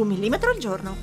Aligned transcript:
Un 0.00 0.08
millimetro 0.08 0.50
al 0.50 0.56
giorno. 0.56 0.96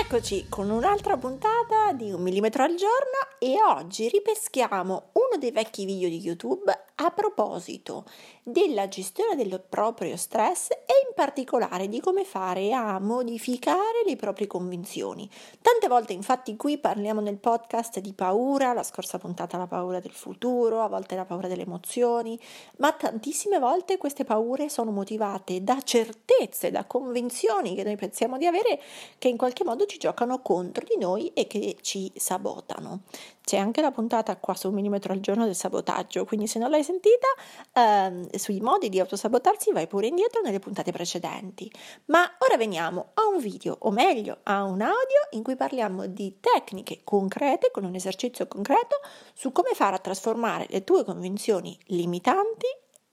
Eccoci 0.00 0.46
con 0.48 0.70
un'altra 0.70 1.16
puntata 1.16 1.92
di 1.92 2.12
un 2.12 2.22
millimetro 2.22 2.62
al 2.62 2.76
giorno 2.76 3.36
e 3.40 3.56
oggi 3.60 4.08
ripeschiamo 4.08 5.10
uno 5.12 5.38
dei 5.38 5.50
vecchi 5.50 5.84
video 5.84 6.08
di 6.08 6.20
YouTube 6.20 6.87
a 7.00 7.10
proposito 7.10 8.04
della 8.42 8.88
gestione 8.88 9.36
del 9.36 9.62
proprio 9.68 10.16
stress 10.16 10.70
e 10.70 11.06
in 11.06 11.14
particolare 11.14 11.88
di 11.88 12.00
come 12.00 12.24
fare 12.24 12.72
a 12.72 12.98
modificare 12.98 14.02
le 14.04 14.16
proprie 14.16 14.46
convinzioni. 14.46 15.28
Tante 15.60 15.86
volte 15.86 16.12
infatti 16.12 16.56
qui 16.56 16.78
parliamo 16.78 17.20
nel 17.20 17.36
podcast 17.36 18.00
di 18.00 18.12
paura, 18.12 18.72
la 18.72 18.82
scorsa 18.82 19.18
puntata 19.18 19.56
la 19.58 19.66
paura 19.66 20.00
del 20.00 20.12
futuro, 20.12 20.82
a 20.82 20.88
volte 20.88 21.14
la 21.14 21.24
paura 21.24 21.46
delle 21.46 21.62
emozioni, 21.62 22.38
ma 22.78 22.92
tantissime 22.92 23.58
volte 23.58 23.96
queste 23.96 24.24
paure 24.24 24.68
sono 24.68 24.90
motivate 24.90 25.62
da 25.62 25.80
certezze, 25.82 26.70
da 26.70 26.84
convinzioni 26.84 27.74
che 27.74 27.84
noi 27.84 27.96
pensiamo 27.96 28.38
di 28.38 28.46
avere 28.46 28.80
che 29.18 29.28
in 29.28 29.36
qualche 29.36 29.64
modo 29.64 29.86
ci 29.86 29.98
giocano 29.98 30.40
contro 30.40 30.84
di 30.88 30.96
noi 30.98 31.30
e 31.34 31.46
che 31.46 31.76
ci 31.80 32.10
sabotano. 32.16 33.02
C'è 33.48 33.56
anche 33.56 33.80
la 33.80 33.90
puntata 33.90 34.36
qua 34.36 34.52
su 34.52 34.68
un 34.68 34.74
millimetro 34.74 35.14
al 35.14 35.20
giorno 35.20 35.46
del 35.46 35.54
sabotaggio, 35.54 36.26
quindi 36.26 36.46
se 36.46 36.58
non 36.58 36.68
l'hai 36.68 36.84
sentita 36.84 37.28
ehm, 37.72 38.28
sui 38.36 38.60
modi 38.60 38.90
di 38.90 39.00
autosabotarsi 39.00 39.72
vai 39.72 39.86
pure 39.86 40.08
indietro 40.08 40.42
nelle 40.42 40.58
puntate 40.58 40.92
precedenti. 40.92 41.72
Ma 42.08 42.30
ora 42.40 42.58
veniamo 42.58 43.12
a 43.14 43.26
un 43.26 43.40
video, 43.40 43.74
o 43.80 43.90
meglio 43.90 44.40
a 44.42 44.64
un 44.64 44.82
audio 44.82 45.28
in 45.30 45.42
cui 45.42 45.56
parliamo 45.56 46.04
di 46.08 46.40
tecniche 46.40 47.00
concrete, 47.04 47.70
con 47.70 47.84
un 47.84 47.94
esercizio 47.94 48.46
concreto, 48.46 49.00
su 49.32 49.50
come 49.50 49.70
fare 49.72 49.96
a 49.96 50.00
trasformare 50.00 50.66
le 50.68 50.84
tue 50.84 51.02
convinzioni 51.02 51.74
limitanti 51.86 52.66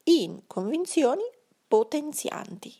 in 0.03 0.41
convinzioni 0.47 1.23
potenzianti. 1.65 2.73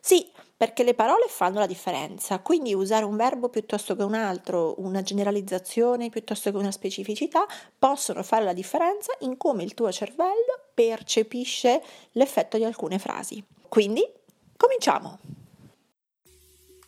Sì, 0.00 0.30
perché 0.60 0.82
le 0.82 0.92
parole 0.92 1.24
fanno 1.26 1.58
la 1.58 1.64
differenza, 1.64 2.40
quindi 2.40 2.74
usare 2.74 3.06
un 3.06 3.16
verbo 3.16 3.48
piuttosto 3.48 3.96
che 3.96 4.02
un 4.02 4.12
altro, 4.12 4.74
una 4.82 5.00
generalizzazione 5.00 6.10
piuttosto 6.10 6.50
che 6.50 6.58
una 6.58 6.70
specificità, 6.70 7.46
possono 7.78 8.22
fare 8.22 8.44
la 8.44 8.52
differenza 8.52 9.10
in 9.20 9.38
come 9.38 9.62
il 9.62 9.72
tuo 9.72 9.90
cervello 9.90 10.60
percepisce 10.74 11.82
l'effetto 12.12 12.58
di 12.58 12.64
alcune 12.64 12.98
frasi. 12.98 13.42
Quindi, 13.70 14.06
cominciamo! 14.54 15.39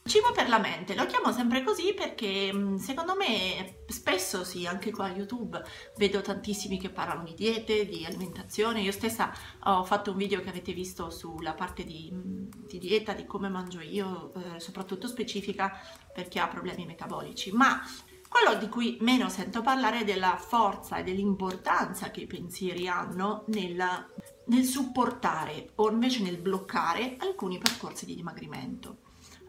Cibo 0.05 0.33
per 0.33 0.49
la 0.49 0.59
mente, 0.59 0.97
lo 0.97 1.07
chiamo 1.07 1.31
sempre 1.31 1.63
così 1.63 1.95
perché 1.95 2.53
mm, 2.53 2.75
secondo 2.75 3.15
me 3.15 3.85
spesso 3.87 4.43
sì, 4.43 4.67
anche 4.67 4.91
qua 4.91 5.05
a 5.07 5.13
YouTube 5.13 5.63
vedo 5.97 6.21
tantissimi 6.21 6.77
che 6.77 6.91
parlano 6.91 7.23
di 7.23 7.35
diete, 7.35 7.87
di 7.87 8.05
alimentazione. 8.05 8.81
Io 8.81 8.91
stessa 8.91 9.33
ho 9.63 9.85
fatto 9.85 10.11
un 10.11 10.17
video 10.17 10.41
che 10.41 10.49
avete 10.49 10.73
visto 10.73 11.09
sulla 11.09 11.55
parte 11.55 11.85
di, 11.85 12.11
mm, 12.13 12.49
di 12.67 12.79
dieta, 12.79 13.13
di 13.13 13.27
come 13.27 13.49
mangio 13.49 13.81
io, 13.81 14.33
eh, 14.35 14.61
soprattutto 14.61 15.07
specifica 15.07 15.73
per 16.13 16.27
chi 16.27 16.41
ha 16.41 16.49
problemi 16.49 16.85
metabolici. 16.85 17.53
Ma 17.53 17.81
quello 18.29 18.59
di 18.59 18.69
cui 18.69 18.99
meno 19.03 19.29
sento 19.29 19.63
parlare 19.63 20.01
è 20.01 20.05
della 20.05 20.37
forza 20.37 20.97
e 20.97 21.05
dell'importanza 21.05 22.11
che 22.11 22.23
i 22.23 22.27
pensieri 22.27 22.89
hanno 22.89 23.45
nel, 23.49 24.09
nel 24.47 24.65
supportare 24.65 25.71
o 25.77 25.91
invece 25.91 26.23
nel 26.23 26.39
bloccare 26.39 27.17
alcuni 27.19 27.59
percorsi 27.59 28.05
di 28.05 28.17
dimagrimento. 28.17 29.02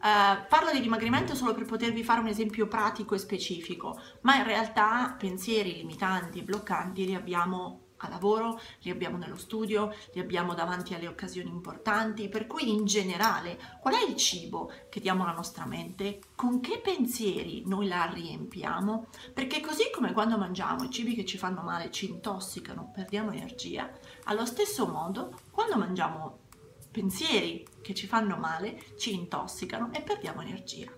Uh, 0.04 0.44
parlo 0.50 0.70
di 0.70 0.82
dimagrimento 0.82 1.34
solo 1.34 1.54
per 1.54 1.64
potervi 1.64 2.04
fare 2.04 2.20
un 2.20 2.26
esempio 2.26 2.68
pratico 2.68 3.14
e 3.14 3.18
specifico, 3.18 3.98
ma 4.20 4.36
in 4.36 4.44
realtà 4.44 5.16
pensieri 5.18 5.74
limitanti 5.74 6.40
e 6.40 6.42
bloccanti 6.42 7.06
li 7.06 7.14
abbiamo 7.14 7.84
a 7.96 8.08
lavoro, 8.10 8.60
li 8.80 8.90
abbiamo 8.90 9.16
nello 9.16 9.38
studio, 9.38 9.94
li 10.12 10.20
abbiamo 10.20 10.52
davanti 10.52 10.92
alle 10.92 11.08
occasioni 11.08 11.48
importanti, 11.48 12.28
per 12.28 12.46
cui 12.46 12.70
in 12.70 12.84
generale 12.84 13.58
qual 13.80 13.94
è 13.94 14.04
il 14.06 14.14
cibo 14.16 14.70
che 14.90 15.00
diamo 15.00 15.22
alla 15.22 15.32
nostra 15.32 15.64
mente? 15.64 16.20
Con 16.34 16.60
che 16.60 16.80
pensieri 16.80 17.62
noi 17.64 17.88
la 17.88 18.04
riempiamo? 18.04 19.06
Perché 19.32 19.62
così 19.62 19.84
come 19.90 20.12
quando 20.12 20.36
mangiamo 20.36 20.84
i 20.84 20.90
cibi 20.90 21.14
che 21.14 21.24
ci 21.24 21.38
fanno 21.38 21.62
male 21.62 21.90
ci 21.90 22.10
intossicano, 22.10 22.90
perdiamo 22.92 23.32
energia, 23.32 23.90
allo 24.24 24.44
stesso 24.44 24.86
modo 24.86 25.40
quando 25.50 25.76
mangiamo 25.76 26.40
pensieri 26.94 27.66
che 27.82 27.92
ci 27.92 28.06
fanno 28.06 28.36
male 28.36 28.80
ci 28.96 29.12
intossicano 29.14 29.90
e 29.92 30.00
perdiamo 30.00 30.42
energia. 30.42 30.88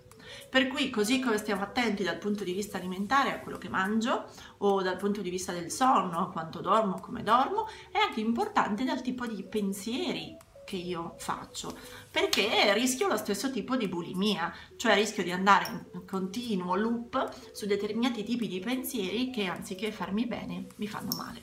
Per 0.51 0.69
cui, 0.69 0.91
così 0.91 1.21
come 1.21 1.39
stiamo 1.39 1.63
attenti 1.63 2.03
dal 2.03 2.19
punto 2.19 2.45
di 2.45 2.53
vista 2.53 2.77
alimentare 2.77 3.33
a 3.33 3.41
quello 3.41 3.57
che 3.57 3.71
mangio 3.71 4.27
o 4.59 4.83
dal 4.83 4.99
punto 4.99 5.23
di 5.23 5.31
vista 5.31 5.53
del 5.53 5.71
sonno, 5.71 6.19
a 6.19 6.31
quanto 6.31 6.61
dormo, 6.61 7.01
come 7.01 7.23
dormo, 7.23 7.67
è 7.91 7.99
anche 7.99 8.21
importante 8.21 8.85
dal 8.85 9.01
tipo 9.01 9.27
di 9.27 9.43
pensieri 9.43 10.37
che 10.67 10.77
io 10.77 11.15
faccio, 11.19 11.79
perché 12.11 12.75
rischio 12.75 13.07
lo 13.07 13.17
stesso 13.17 13.53
tipo 13.53 13.77
di 13.77 13.87
bulimia, 13.87 14.53
cioè 14.77 14.97
rischio 14.97 15.23
di 15.23 15.31
andare 15.31 15.87
in 15.95 16.05
continuo 16.05 16.75
loop 16.75 17.53
su 17.53 17.67
determinati 17.67 18.25
tipi 18.25 18.49
di 18.49 18.59
pensieri 18.59 19.31
che 19.31 19.47
anziché 19.47 19.93
farmi 19.93 20.27
bene 20.27 20.67
mi 20.77 20.89
fanno 20.89 21.17
male. 21.17 21.43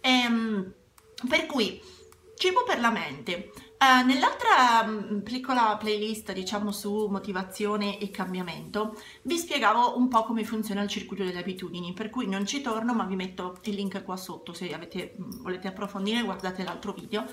Ehm, 0.00 0.72
per 1.28 1.46
cui 1.46 1.80
cibo 2.36 2.64
per 2.64 2.80
la 2.80 2.90
mente. 2.90 3.50
Uh, 3.76 4.06
nell'altra 4.06 4.82
um, 4.84 5.20
piccola 5.22 5.76
playlist, 5.76 6.32
diciamo, 6.32 6.72
su 6.72 7.06
motivazione 7.06 7.98
e 7.98 8.10
cambiamento, 8.10 8.96
vi 9.22 9.36
spiegavo 9.36 9.98
un 9.98 10.08
po' 10.08 10.22
come 10.24 10.44
funziona 10.44 10.82
il 10.82 10.88
circuito 10.88 11.24
delle 11.24 11.40
abitudini, 11.40 11.92
per 11.92 12.08
cui 12.08 12.26
non 12.26 12.46
ci 12.46 12.62
torno, 12.62 12.94
ma 12.94 13.04
vi 13.04 13.16
metto 13.16 13.58
il 13.64 13.74
link 13.74 14.02
qua 14.04 14.16
sotto 14.16 14.52
se 14.52 14.72
avete, 14.72 15.16
mm, 15.20 15.42
volete 15.42 15.68
approfondire, 15.68 16.22
guardate 16.22 16.62
l'altro 16.64 16.92
video, 16.92 17.26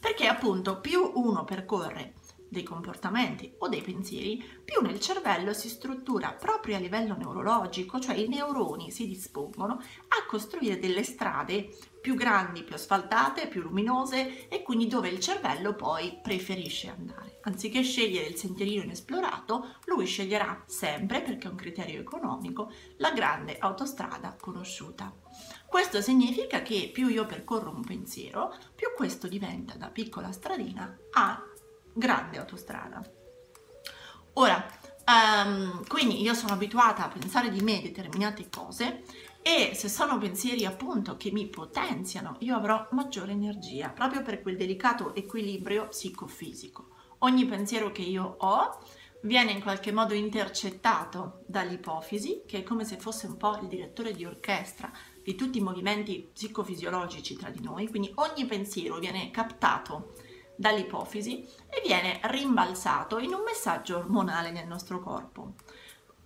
perché 0.00 0.26
appunto 0.26 0.80
più 0.80 1.12
uno 1.14 1.44
percorre 1.44 2.14
dei 2.48 2.62
comportamenti 2.62 3.52
o 3.58 3.68
dei 3.68 3.82
pensieri, 3.82 4.42
più 4.64 4.80
nel 4.80 5.00
cervello 5.00 5.52
si 5.52 5.68
struttura 5.68 6.32
proprio 6.32 6.76
a 6.76 6.80
livello 6.80 7.16
neurologico, 7.16 8.00
cioè 8.00 8.16
i 8.16 8.28
neuroni 8.28 8.90
si 8.90 9.06
dispongono 9.06 9.74
a 9.74 10.26
costruire 10.26 10.78
delle 10.78 11.02
strade 11.02 11.70
più 12.00 12.14
grandi, 12.14 12.62
più 12.62 12.74
asfaltate, 12.74 13.48
più 13.48 13.60
luminose 13.60 14.48
e 14.48 14.62
quindi 14.62 14.86
dove 14.86 15.08
il 15.08 15.20
cervello 15.20 15.74
poi 15.74 16.18
preferisce 16.22 16.88
andare. 16.88 17.38
Anziché 17.42 17.82
scegliere 17.82 18.26
il 18.26 18.36
sentierino 18.36 18.82
inesplorato, 18.82 19.76
lui 19.86 20.06
sceglierà 20.06 20.62
sempre, 20.66 21.22
perché 21.22 21.48
è 21.48 21.50
un 21.50 21.56
criterio 21.56 22.00
economico, 22.00 22.72
la 22.98 23.10
grande 23.10 23.58
autostrada 23.58 24.36
conosciuta. 24.40 25.12
Questo 25.66 26.00
significa 26.00 26.62
che 26.62 26.90
più 26.92 27.08
io 27.08 27.26
percorro 27.26 27.70
un 27.70 27.84
pensiero, 27.84 28.54
più 28.74 28.88
questo 28.96 29.28
diventa 29.28 29.74
da 29.74 29.88
piccola 29.88 30.32
stradina 30.32 30.96
a 31.12 31.47
grande 31.98 32.38
autostrada. 32.38 33.02
Ora, 34.34 34.64
um, 35.04 35.86
quindi 35.86 36.22
io 36.22 36.34
sono 36.34 36.52
abituata 36.52 37.04
a 37.04 37.08
pensare 37.08 37.50
di 37.50 37.60
me 37.60 37.82
determinate 37.82 38.48
cose 38.48 39.02
e 39.42 39.72
se 39.74 39.88
sono 39.88 40.18
pensieri 40.18 40.64
appunto 40.64 41.16
che 41.16 41.30
mi 41.32 41.46
potenziano, 41.48 42.36
io 42.40 42.56
avrò 42.56 42.86
maggiore 42.90 43.32
energia, 43.32 43.88
proprio 43.88 44.22
per 44.22 44.42
quel 44.42 44.56
delicato 44.56 45.14
equilibrio 45.14 45.88
psicofisico. 45.88 46.90
Ogni 47.20 47.46
pensiero 47.46 47.90
che 47.90 48.02
io 48.02 48.36
ho 48.38 48.78
viene 49.22 49.50
in 49.50 49.60
qualche 49.60 49.90
modo 49.90 50.14
intercettato 50.14 51.42
dall'ipofisi, 51.46 52.42
che 52.46 52.58
è 52.58 52.62
come 52.62 52.84
se 52.84 52.98
fosse 52.98 53.26
un 53.26 53.36
po' 53.36 53.58
il 53.60 53.66
direttore 53.66 54.12
di 54.12 54.24
orchestra 54.24 54.90
di 55.22 55.34
tutti 55.34 55.58
i 55.58 55.62
movimenti 55.62 56.30
psicofisiologici 56.32 57.36
tra 57.36 57.50
di 57.50 57.60
noi, 57.60 57.88
quindi 57.88 58.12
ogni 58.14 58.46
pensiero 58.46 58.98
viene 58.98 59.30
captato 59.30 60.14
dall'ipofisi 60.58 61.46
e 61.68 61.80
viene 61.84 62.18
rimbalzato 62.24 63.18
in 63.18 63.32
un 63.32 63.42
messaggio 63.44 63.96
ormonale 63.96 64.50
nel 64.50 64.66
nostro 64.66 65.00
corpo. 65.00 65.54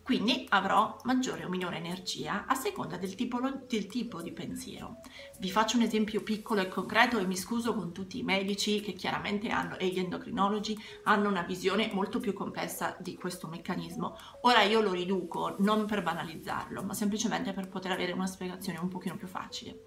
Quindi 0.03 0.47
avrò 0.49 0.97
maggiore 1.05 1.45
o 1.45 1.49
minore 1.49 1.77
energia 1.77 2.45
a 2.47 2.57
seconda 2.57 2.97
del 2.97 3.15
tipo, 3.15 3.39
del 3.69 3.87
tipo, 3.87 4.21
di 4.21 4.33
pensiero. 4.33 4.97
Vi 5.39 5.49
faccio 5.49 5.77
un 5.77 5.85
esempio 5.85 6.23
piccolo 6.23 6.61
e 6.61 6.67
concreto 6.67 7.19
e 7.19 7.27
mi 7.27 7.37
scuso 7.37 7.73
con 7.73 7.93
tutti 7.93 8.19
i 8.19 8.25
medici 8.25 8.81
che 8.81 8.95
chiaramente 8.95 9.51
hanno 9.51 9.79
e 9.79 9.87
gli 9.89 10.01
endocrinologi 10.01 10.77
hanno 11.05 11.29
una 11.29 11.43
visione 11.43 11.91
molto 11.93 12.19
più 12.19 12.33
complessa 12.33 12.97
di 12.99 13.15
questo 13.15 13.47
meccanismo. 13.47 14.17
Ora 14.41 14.63
io 14.63 14.81
lo 14.81 14.91
riduco 14.91 15.55
non 15.61 15.87
per 15.87 16.03
banalizzarlo, 16.03 16.83
ma 16.83 16.95
semplicemente 16.95 17.53
per 17.53 17.69
poter 17.69 17.93
avere 17.93 18.11
una 18.11 18.27
spiegazione 18.27 18.81
un 18.81 18.89
pochino 18.89 19.17
più 19.17 19.29
facile. 19.29 19.85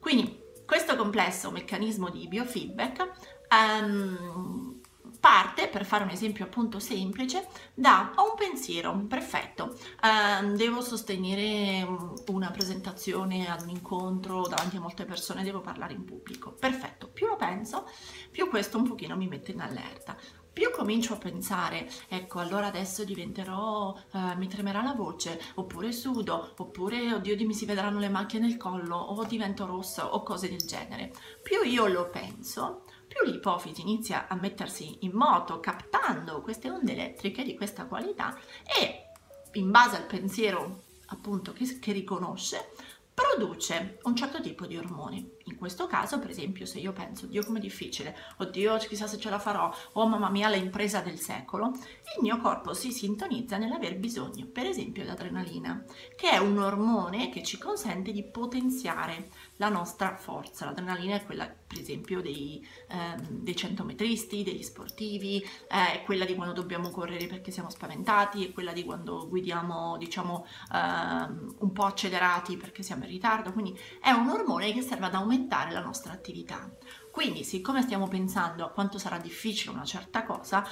Quindi 0.00 0.36
questo 0.66 0.96
complesso 0.96 1.50
meccanismo 1.50 2.08
di 2.08 2.26
biofeedback 2.26 3.31
um, 3.52 4.80
parte 5.22 5.68
per 5.68 5.84
fare 5.84 6.02
un 6.02 6.10
esempio 6.10 6.44
appunto 6.44 6.80
semplice, 6.80 7.46
da 7.74 8.12
ho 8.16 8.30
un 8.30 8.36
pensiero, 8.36 8.92
perfetto, 9.06 9.76
eh, 10.02 10.44
devo 10.56 10.80
sostenere 10.80 11.86
una 12.26 12.50
presentazione 12.50 13.48
ad 13.48 13.62
un 13.62 13.68
incontro 13.68 14.42
davanti 14.48 14.78
a 14.78 14.80
molte 14.80 15.04
persone, 15.04 15.44
devo 15.44 15.60
parlare 15.60 15.92
in 15.92 16.04
pubblico, 16.04 16.50
perfetto, 16.50 17.06
più 17.06 17.28
lo 17.28 17.36
penso, 17.36 17.88
più 18.32 18.48
questo 18.48 18.78
un 18.78 18.88
pochino 18.88 19.16
mi 19.16 19.28
mette 19.28 19.52
in 19.52 19.60
allerta 19.60 20.16
più 20.52 20.70
comincio 20.70 21.14
a 21.14 21.16
pensare, 21.16 21.88
ecco, 22.08 22.38
allora 22.38 22.66
adesso 22.66 23.04
diventerò, 23.04 23.96
eh, 24.12 24.36
mi 24.36 24.48
tremerà 24.48 24.82
la 24.82 24.92
voce, 24.92 25.40
oppure 25.54 25.92
sudo, 25.92 26.52
oppure, 26.58 27.14
oddio, 27.14 27.46
mi 27.46 27.54
si 27.54 27.64
vedranno 27.64 27.98
le 27.98 28.10
macchie 28.10 28.38
nel 28.38 28.58
collo, 28.58 28.96
o 28.96 29.24
divento 29.24 29.64
rossa, 29.64 30.12
o 30.12 30.22
cose 30.22 30.50
del 30.50 30.58
genere. 30.58 31.10
Più 31.42 31.62
io 31.62 31.86
lo 31.86 32.10
penso, 32.10 32.82
più 33.12 33.30
l'ipofisi 33.30 33.82
inizia 33.82 34.26
a 34.26 34.34
mettersi 34.34 34.98
in 35.00 35.12
moto, 35.12 35.60
captando 35.60 36.40
queste 36.40 36.70
onde 36.70 36.92
elettriche 36.92 37.44
di 37.44 37.54
questa 37.54 37.84
qualità 37.84 38.36
e, 38.64 39.10
in 39.52 39.70
base 39.70 39.96
al 39.96 40.06
pensiero 40.06 40.84
appunto 41.06 41.52
che, 41.52 41.78
che 41.78 41.92
riconosce, 41.92 42.72
produce 43.12 43.98
un 44.04 44.16
certo 44.16 44.40
tipo 44.40 44.66
di 44.66 44.78
ormoni. 44.78 45.30
In 45.44 45.56
questo 45.56 45.86
caso, 45.86 46.18
per 46.18 46.30
esempio, 46.30 46.66
se 46.66 46.78
io 46.78 46.92
penso, 46.92 47.26
Dio 47.26 47.44
come 47.44 47.58
difficile, 47.58 48.16
oddio 48.38 48.76
chissà 48.76 49.06
se 49.06 49.18
ce 49.18 49.28
la 49.28 49.38
farò, 49.38 49.74
oh 49.92 50.06
mamma 50.06 50.30
mia 50.30 50.48
l'impresa 50.48 51.00
del 51.00 51.18
secolo, 51.18 51.68
il 51.68 52.22
mio 52.22 52.38
corpo 52.38 52.74
si 52.74 52.92
sintonizza 52.92 53.56
nell'aver 53.56 53.98
bisogno, 53.98 54.46
per 54.46 54.66
esempio, 54.66 55.02
di 55.02 55.08
adrenalina, 55.08 55.84
che 56.16 56.30
è 56.30 56.38
un 56.38 56.58
ormone 56.58 57.28
che 57.30 57.42
ci 57.42 57.58
consente 57.58 58.12
di 58.12 58.22
potenziare 58.22 59.30
la 59.56 59.68
nostra 59.68 60.16
forza. 60.16 60.64
L'adrenalina 60.64 61.16
è 61.16 61.24
quella, 61.24 61.46
per 61.46 61.78
esempio, 61.78 62.20
dei, 62.20 62.64
ehm, 62.88 63.26
dei 63.28 63.56
centometristi, 63.56 64.44
degli 64.44 64.62
sportivi, 64.62 65.40
eh, 65.40 65.92
è 65.92 66.02
quella 66.04 66.24
di 66.24 66.34
quando 66.34 66.54
dobbiamo 66.54 66.90
correre 66.90 67.26
perché 67.26 67.50
siamo 67.50 67.70
spaventati, 67.70 68.46
è 68.46 68.52
quella 68.52 68.72
di 68.72 68.84
quando 68.84 69.28
guidiamo, 69.28 69.96
diciamo, 69.98 70.46
ehm, 70.72 71.54
un 71.58 71.72
po' 71.72 71.84
accelerati 71.84 72.56
perché 72.56 72.82
siamo 72.82 73.04
in 73.04 73.10
ritardo. 73.10 73.52
Quindi 73.52 73.78
è 74.00 74.10
un 74.10 74.28
ormone 74.28 74.72
che 74.72 74.82
serve 74.82 75.06
ad 75.06 75.14
aumentare 75.14 75.31
la 75.72 75.80
nostra 75.80 76.12
attività. 76.12 76.70
Quindi, 77.10 77.44
siccome 77.44 77.82
stiamo 77.82 78.08
pensando 78.08 78.64
a 78.64 78.70
quanto 78.70 78.98
sarà 78.98 79.18
difficile 79.18 79.72
una 79.72 79.84
certa 79.84 80.24
cosa, 80.24 80.66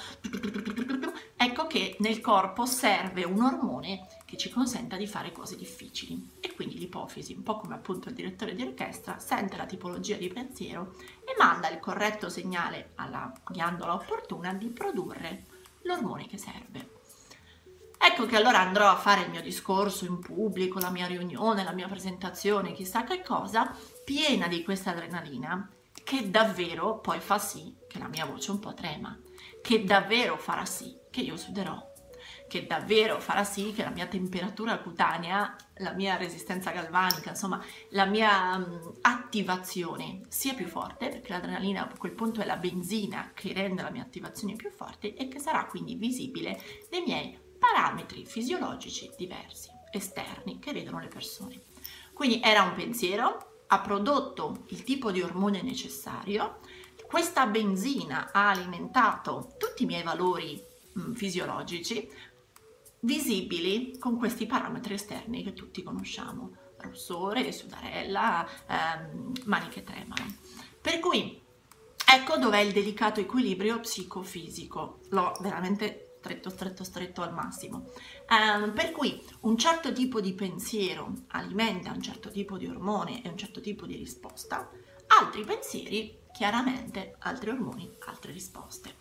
ecco 1.35 1.67
che 1.67 1.97
nel 1.99 2.19
corpo 2.19 2.65
serve 2.65 3.23
un 3.23 3.41
ormone 3.41 4.07
che 4.25 4.37
ci 4.37 4.49
consenta 4.49 4.97
di 4.97 5.05
fare 5.05 5.31
cose 5.31 5.55
difficili. 5.55 6.37
E 6.39 6.53
quindi 6.55 6.79
l'ipofisi, 6.79 7.33
un 7.33 7.43
po' 7.43 7.57
come 7.57 7.75
appunto 7.75 8.09
il 8.09 8.15
direttore 8.15 8.55
di 8.55 8.63
orchestra, 8.63 9.19
sente 9.19 9.55
la 9.55 9.65
tipologia 9.65 10.15
di 10.17 10.29
pensiero 10.29 10.95
e 11.19 11.35
manda 11.37 11.69
il 11.69 11.79
corretto 11.79 12.29
segnale 12.29 12.91
alla 12.95 13.31
ghiandola 13.47 13.93
opportuna 13.93 14.53
di 14.53 14.67
produrre 14.67 15.45
l'ormone 15.83 16.27
che 16.27 16.37
serve. 16.37 16.99
Ecco 18.03 18.25
che 18.25 18.35
allora 18.35 18.59
andrò 18.59 18.89
a 18.89 18.95
fare 18.95 19.21
il 19.21 19.29
mio 19.29 19.43
discorso 19.43 20.05
in 20.05 20.17
pubblico, 20.17 20.79
la 20.79 20.89
mia 20.89 21.05
riunione, 21.05 21.63
la 21.63 21.71
mia 21.71 21.87
presentazione, 21.87 22.73
chissà 22.73 23.03
che 23.03 23.21
cosa, 23.21 23.75
piena 24.11 24.49
di 24.49 24.61
questa 24.61 24.91
adrenalina 24.91 25.69
che 26.03 26.29
davvero 26.29 26.99
poi 26.99 27.21
fa 27.21 27.39
sì 27.39 27.73
che 27.87 27.97
la 27.97 28.09
mia 28.09 28.25
voce 28.25 28.51
un 28.51 28.59
po' 28.59 28.73
trema, 28.73 29.17
che 29.61 29.85
davvero 29.85 30.35
farà 30.35 30.65
sì 30.65 30.97
che 31.09 31.21
io 31.21 31.37
suderò, 31.37 31.81
che 32.49 32.67
davvero 32.67 33.21
farà 33.21 33.45
sì 33.45 33.71
che 33.71 33.83
la 33.83 33.89
mia 33.89 34.07
temperatura 34.07 34.79
cutanea, 34.79 35.55
la 35.75 35.93
mia 35.93 36.17
resistenza 36.17 36.71
galvanica, 36.71 37.29
insomma 37.29 37.63
la 37.91 38.03
mia 38.03 38.57
um, 38.57 38.97
attivazione 38.99 40.23
sia 40.27 40.55
più 40.55 40.67
forte, 40.67 41.07
perché 41.07 41.31
l'adrenalina 41.31 41.89
a 41.89 41.97
quel 41.97 42.11
punto 42.11 42.41
è 42.41 42.45
la 42.45 42.57
benzina 42.57 43.31
che 43.33 43.53
rende 43.53 43.81
la 43.81 43.91
mia 43.91 44.01
attivazione 44.01 44.57
più 44.57 44.71
forte 44.71 45.15
e 45.15 45.29
che 45.29 45.39
sarà 45.39 45.63
quindi 45.67 45.95
visibile 45.95 46.61
nei 46.91 47.03
miei 47.03 47.39
parametri 47.57 48.25
fisiologici 48.25 49.09
diversi, 49.15 49.69
esterni, 49.89 50.59
che 50.59 50.73
vedono 50.73 50.99
le 50.99 51.07
persone. 51.07 51.61
Quindi 52.13 52.41
era 52.43 52.63
un 52.63 52.73
pensiero, 52.75 53.50
ha 53.73 53.79
prodotto 53.79 54.65
il 54.67 54.83
tipo 54.83 55.11
di 55.11 55.21
ormone 55.21 55.61
necessario, 55.61 56.59
questa 57.07 57.45
benzina 57.45 58.31
ha 58.31 58.49
alimentato 58.49 59.53
tutti 59.57 59.83
i 59.83 59.85
miei 59.85 60.03
valori 60.03 60.61
mh, 60.93 61.01
mm, 61.01 61.13
fisiologici 61.13 62.09
visibili 62.99 63.97
con 63.97 64.17
questi 64.17 64.45
parametri 64.45 64.93
esterni 64.93 65.41
che 65.43 65.53
tutti 65.53 65.83
conosciamo, 65.83 66.51
rossore, 66.77 67.51
sudarella, 67.51 68.47
ehm, 68.67 69.31
mani 69.45 69.69
che 69.69 69.83
tremano. 69.83 70.35
Per 70.81 70.99
cui 70.99 71.41
ecco 72.13 72.37
dov'è 72.37 72.59
il 72.59 72.73
delicato 72.73 73.21
equilibrio 73.21 73.79
psicofisico. 73.79 74.99
L'ho 75.09 75.31
veramente 75.39 76.10
stretto, 76.21 76.51
stretto, 76.51 76.83
stretto 76.83 77.21
al 77.23 77.33
massimo. 77.33 77.89
Um, 78.29 78.73
per 78.73 78.91
cui 78.91 79.19
un 79.41 79.57
certo 79.57 79.91
tipo 79.91 80.21
di 80.21 80.33
pensiero 80.33 81.13
alimenta 81.29 81.91
un 81.91 82.01
certo 82.01 82.29
tipo 82.29 82.57
di 82.57 82.67
ormone 82.67 83.23
e 83.23 83.29
un 83.29 83.37
certo 83.37 83.59
tipo 83.59 83.87
di 83.87 83.95
risposta, 83.95 84.69
altri 85.19 85.43
pensieri, 85.43 86.19
chiaramente, 86.31 87.15
altri 87.19 87.49
ormoni, 87.49 87.91
altre 88.05 88.31
risposte. 88.31 88.99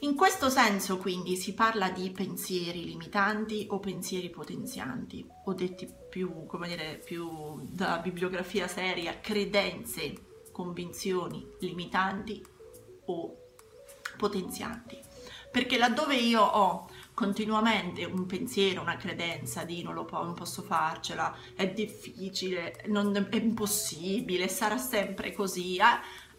In 0.00 0.14
questo 0.14 0.48
senso 0.48 0.98
quindi 0.98 1.36
si 1.36 1.54
parla 1.54 1.90
di 1.90 2.10
pensieri 2.10 2.84
limitanti 2.84 3.66
o 3.70 3.80
pensieri 3.80 4.30
potenzianti, 4.30 5.26
o 5.44 5.54
detti 5.54 5.92
più, 6.08 6.46
come 6.46 6.68
dire, 6.68 7.00
più 7.04 7.66
da 7.68 7.98
bibliografia 7.98 8.68
seria, 8.68 9.18
credenze, 9.18 10.44
convinzioni 10.52 11.44
limitanti 11.60 12.44
o 13.06 13.36
potenzianti 14.16 15.05
perché 15.56 15.78
laddove 15.78 16.16
io 16.16 16.42
ho 16.42 16.86
continuamente 17.14 18.04
un 18.04 18.26
pensiero, 18.26 18.82
una 18.82 18.98
credenza 18.98 19.64
di 19.64 19.82
non, 19.82 19.94
lo 19.94 20.04
po- 20.04 20.22
non 20.22 20.34
posso 20.34 20.60
farcela, 20.60 21.34
è 21.54 21.70
difficile, 21.70 22.84
non, 22.88 23.16
è 23.30 23.36
impossibile, 23.36 24.48
sarà 24.48 24.76
sempre 24.76 25.32
così, 25.32 25.78
eh, 25.78 25.82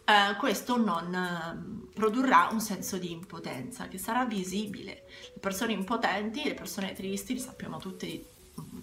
eh, 0.04 0.36
questo 0.36 0.76
non 0.76 1.12
eh, 1.12 1.90
produrrà 1.92 2.48
un 2.52 2.60
senso 2.60 2.96
di 2.96 3.10
impotenza 3.10 3.88
che 3.88 3.98
sarà 3.98 4.24
visibile. 4.24 5.06
Le 5.34 5.40
persone 5.40 5.72
impotenti, 5.72 6.44
le 6.44 6.54
persone 6.54 6.92
tristi, 6.92 7.34
le 7.34 7.40
sappiamo 7.40 7.78
tutte 7.78 8.24
mm, 8.60 8.78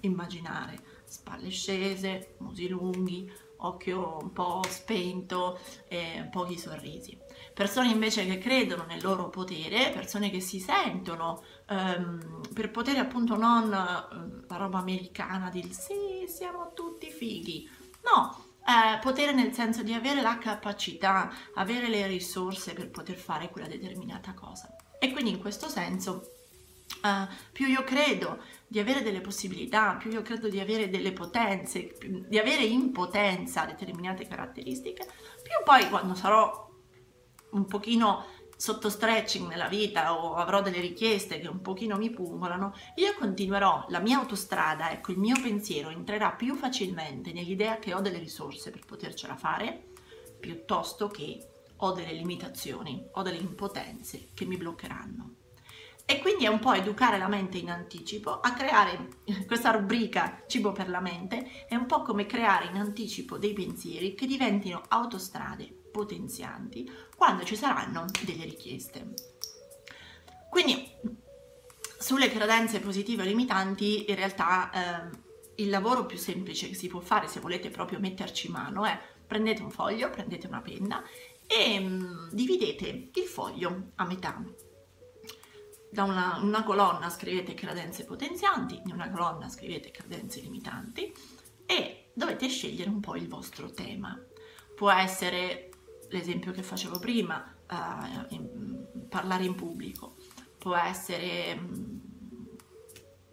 immaginare, 0.00 0.80
spalle 1.04 1.50
scese, 1.50 2.34
musi 2.38 2.66
lunghi, 2.66 3.32
occhio 3.58 4.18
un 4.20 4.32
po' 4.32 4.62
spento 4.68 5.60
e 5.86 6.26
pochi 6.28 6.58
sorrisi 6.58 7.25
persone 7.54 7.90
invece 7.90 8.26
che 8.26 8.38
credono 8.38 8.84
nel 8.84 9.02
loro 9.02 9.28
potere, 9.28 9.90
persone 9.90 10.30
che 10.30 10.40
si 10.40 10.60
sentono 10.60 11.42
um, 11.68 12.42
per 12.52 12.70
potere 12.70 12.98
appunto 12.98 13.36
non 13.36 13.64
uh, 13.64 14.44
la 14.46 14.56
roba 14.56 14.78
americana 14.78 15.48
del 15.50 15.72
sì, 15.72 16.26
siamo 16.26 16.72
tutti 16.74 17.10
fighi, 17.10 17.68
no, 18.04 18.44
eh, 18.66 18.98
potere 18.98 19.32
nel 19.32 19.52
senso 19.52 19.82
di 19.82 19.94
avere 19.94 20.20
la 20.20 20.38
capacità, 20.38 21.32
avere 21.54 21.88
le 21.88 22.06
risorse 22.06 22.72
per 22.72 22.90
poter 22.90 23.16
fare 23.16 23.48
quella 23.48 23.68
determinata 23.68 24.34
cosa. 24.34 24.74
E 24.98 25.12
quindi 25.12 25.30
in 25.30 25.38
questo 25.38 25.68
senso 25.68 26.32
Uh, 27.02 27.26
più 27.52 27.66
io 27.66 27.84
credo 27.84 28.38
di 28.66 28.78
avere 28.78 29.02
delle 29.02 29.20
possibilità, 29.20 29.96
più 29.96 30.10
io 30.10 30.22
credo 30.22 30.48
di 30.48 30.60
avere 30.60 30.88
delle 30.88 31.12
potenze, 31.12 31.96
di 32.00 32.38
avere 32.38 32.62
in 32.62 32.90
potenza 32.92 33.64
determinate 33.64 34.26
caratteristiche, 34.26 35.04
più 35.42 35.52
poi 35.64 35.88
quando 35.88 36.14
sarò 36.14 36.68
un 37.56 37.66
pochino 37.66 38.24
sotto 38.56 38.88
stretching 38.88 39.48
nella 39.48 39.68
vita 39.68 40.18
o 40.18 40.34
avrò 40.34 40.62
delle 40.62 40.80
richieste 40.80 41.38
che 41.38 41.48
un 41.48 41.60
pochino 41.60 41.96
mi 41.96 42.10
pungolano, 42.10 42.74
io 42.96 43.14
continuerò 43.18 43.86
la 43.88 44.00
mia 44.00 44.18
autostrada, 44.18 44.90
ecco 44.90 45.12
il 45.12 45.18
mio 45.18 45.36
pensiero 45.40 45.90
entrerà 45.90 46.30
più 46.32 46.54
facilmente 46.54 47.32
nell'idea 47.32 47.78
che 47.78 47.94
ho 47.94 48.00
delle 48.00 48.18
risorse 48.18 48.70
per 48.70 48.84
potercela 48.86 49.36
fare, 49.36 49.88
piuttosto 50.38 51.08
che 51.08 51.48
ho 51.76 51.92
delle 51.92 52.12
limitazioni, 52.12 53.06
ho 53.12 53.22
delle 53.22 53.38
impotenze 53.38 54.28
che 54.32 54.46
mi 54.46 54.56
bloccheranno. 54.56 55.34
E 56.08 56.20
quindi 56.20 56.44
è 56.44 56.48
un 56.48 56.60
po' 56.60 56.72
educare 56.72 57.18
la 57.18 57.26
mente 57.26 57.58
in 57.58 57.68
anticipo 57.68 58.38
a 58.40 58.52
creare 58.52 59.08
questa 59.46 59.72
rubrica 59.72 60.44
cibo 60.46 60.72
per 60.72 60.88
la 60.88 61.00
mente, 61.00 61.66
è 61.68 61.74
un 61.74 61.86
po' 61.86 62.02
come 62.02 62.26
creare 62.26 62.66
in 62.66 62.76
anticipo 62.76 63.36
dei 63.36 63.52
pensieri 63.52 64.14
che 64.14 64.26
diventino 64.26 64.82
autostrade 64.88 65.75
potenzianti 65.96 66.90
quando 67.16 67.42
ci 67.42 67.56
saranno 67.56 68.04
delle 68.22 68.44
richieste. 68.44 69.14
Quindi 70.50 70.90
sulle 71.98 72.30
credenze 72.30 72.80
positive 72.80 73.22
o 73.22 73.24
limitanti 73.24 74.10
in 74.10 74.14
realtà 74.14 74.70
eh, 74.70 75.62
il 75.62 75.70
lavoro 75.70 76.04
più 76.04 76.18
semplice 76.18 76.68
che 76.68 76.74
si 76.74 76.88
può 76.88 77.00
fare 77.00 77.28
se 77.28 77.40
volete 77.40 77.70
proprio 77.70 77.98
metterci 77.98 78.50
mano 78.50 78.84
è 78.84 78.98
prendete 79.26 79.62
un 79.62 79.70
foglio, 79.70 80.10
prendete 80.10 80.46
una 80.46 80.60
penna 80.60 81.02
e 81.46 81.80
mh, 81.80 81.84
mm, 81.86 82.28
dividete 82.32 83.10
il 83.14 83.24
foglio 83.24 83.92
a 83.94 84.04
metà. 84.04 84.42
Da 85.90 86.02
una, 86.02 86.38
una 86.42 86.62
colonna 86.62 87.08
scrivete 87.08 87.54
credenze 87.54 88.04
potenzianti, 88.04 88.82
in 88.84 88.92
una 88.92 89.08
colonna 89.08 89.48
scrivete 89.48 89.90
credenze 89.90 90.40
limitanti 90.40 91.10
e 91.64 92.10
dovete 92.12 92.48
scegliere 92.48 92.90
un 92.90 93.00
po' 93.00 93.16
il 93.16 93.28
vostro 93.28 93.70
tema. 93.70 94.14
Può 94.74 94.90
essere 94.92 95.70
l'esempio 96.08 96.52
che 96.52 96.62
facevo 96.62 96.98
prima, 96.98 97.54
uh, 97.68 99.06
parlare 99.08 99.44
in 99.44 99.54
pubblico, 99.54 100.16
può 100.58 100.76
essere 100.76 101.54
mh, 101.54 102.00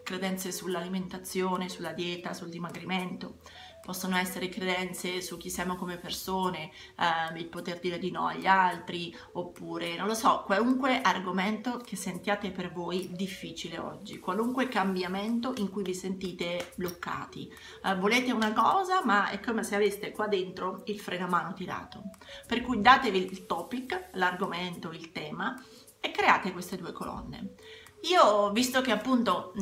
credenze 0.03 0.51
sull'alimentazione, 0.51 1.70
sulla 1.70 1.94
dieta, 1.94 2.34
sul 2.34 2.50
dimagrimento, 2.50 3.39
possono 3.83 4.15
essere 4.15 4.47
credenze 4.47 5.21
su 5.21 5.35
chi 5.37 5.49
siamo 5.49 5.75
come 5.75 5.97
persone, 5.97 6.71
eh, 6.97 7.37
il 7.37 7.47
poter 7.47 7.79
dire 7.79 7.99
di 7.99 8.11
no 8.11 8.27
agli 8.27 8.45
altri, 8.45 9.15
oppure 9.33 9.97
non 9.97 10.07
lo 10.07 10.13
so, 10.13 10.43
qualunque 10.45 11.01
argomento 11.01 11.77
che 11.77 11.97
sentiate 11.97 12.51
per 12.51 12.71
voi 12.71 13.09
difficile 13.11 13.77
oggi, 13.77 14.19
qualunque 14.19 14.69
cambiamento 14.69 15.53
in 15.57 15.69
cui 15.69 15.83
vi 15.83 15.93
sentite 15.93 16.71
bloccati. 16.75 17.51
Eh, 17.83 17.95
volete 17.95 18.31
una 18.31 18.53
cosa, 18.53 19.03
ma 19.03 19.29
è 19.29 19.41
come 19.41 19.63
se 19.63 19.75
aveste 19.75 20.11
qua 20.11 20.27
dentro 20.27 20.83
il 20.85 20.99
fregamano 20.99 21.53
tirato. 21.53 22.03
Per 22.47 22.61
cui 22.61 22.79
datevi 22.79 23.17
il 23.17 23.45
topic, 23.45 24.09
l'argomento, 24.13 24.91
il 24.91 25.11
tema 25.11 25.61
e 25.99 26.11
create 26.11 26.51
queste 26.51 26.77
due 26.77 26.93
colonne. 26.93 27.55
Io, 28.03 28.51
visto 28.51 28.81
che 28.81 28.91
appunto 28.91 29.53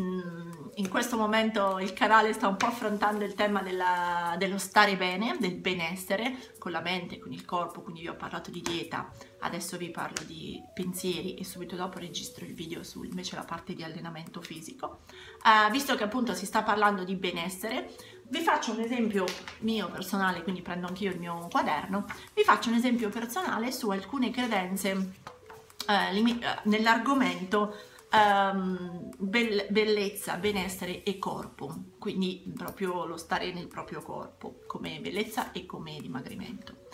in 0.75 0.89
questo 0.89 1.15
momento 1.15 1.77
il 1.79 1.93
canale 1.93 2.33
sta 2.33 2.47
un 2.47 2.57
po' 2.57 2.65
affrontando 2.65 3.23
il 3.23 3.35
tema 3.35 3.61
della, 3.61 4.35
dello 4.37 4.57
stare 4.57 4.95
bene, 4.95 5.35
del 5.39 5.55
benessere, 5.55 6.53
con 6.57 6.71
la 6.71 6.81
mente, 6.81 7.19
con 7.19 7.31
il 7.33 7.45
corpo, 7.45 7.81
quindi 7.81 8.01
vi 8.01 8.07
ho 8.07 8.15
parlato 8.15 8.49
di 8.49 8.61
dieta, 8.61 9.11
adesso 9.39 9.77
vi 9.77 9.91
parlo 9.91 10.23
di 10.25 10.59
pensieri 10.73 11.35
e 11.35 11.45
subito 11.45 11.75
dopo 11.75 11.99
registro 11.99 12.45
il 12.45 12.53
video 12.53 12.83
su 12.83 13.03
invece 13.03 13.35
la 13.35 13.43
parte 13.43 13.75
di 13.75 13.83
allenamento 13.83 14.41
fisico. 14.41 15.01
Uh, 15.43 15.69
visto 15.69 15.95
che 15.95 16.03
appunto 16.03 16.33
si 16.33 16.45
sta 16.47 16.63
parlando 16.63 17.03
di 17.03 17.15
benessere, 17.15 17.93
vi 18.29 18.39
faccio 18.39 18.71
un 18.71 18.79
esempio 18.79 19.25
mio 19.59 19.87
personale, 19.89 20.41
quindi 20.41 20.61
prendo 20.61 20.87
anch'io 20.87 21.11
il 21.11 21.19
mio 21.19 21.47
quaderno, 21.51 22.05
vi 22.33 22.43
faccio 22.43 22.69
un 22.69 22.75
esempio 22.75 23.09
personale 23.09 23.71
su 23.71 23.89
alcune 23.91 24.31
credenze 24.31 24.91
uh, 24.91 26.49
nell'argomento 26.63 27.75
um, 28.13 29.09
be- 29.17 29.67
bellezza, 29.69 30.37
benessere 30.37 31.03
e 31.03 31.17
corpo, 31.17 31.93
quindi 31.99 32.43
proprio 32.55 33.05
lo 33.05 33.17
stare 33.17 33.51
nel 33.53 33.67
proprio 33.67 34.01
corpo, 34.01 34.61
come 34.67 34.99
bellezza 35.01 35.51
e 35.51 35.65
come 35.65 35.97
dimagrimento. 35.99 36.87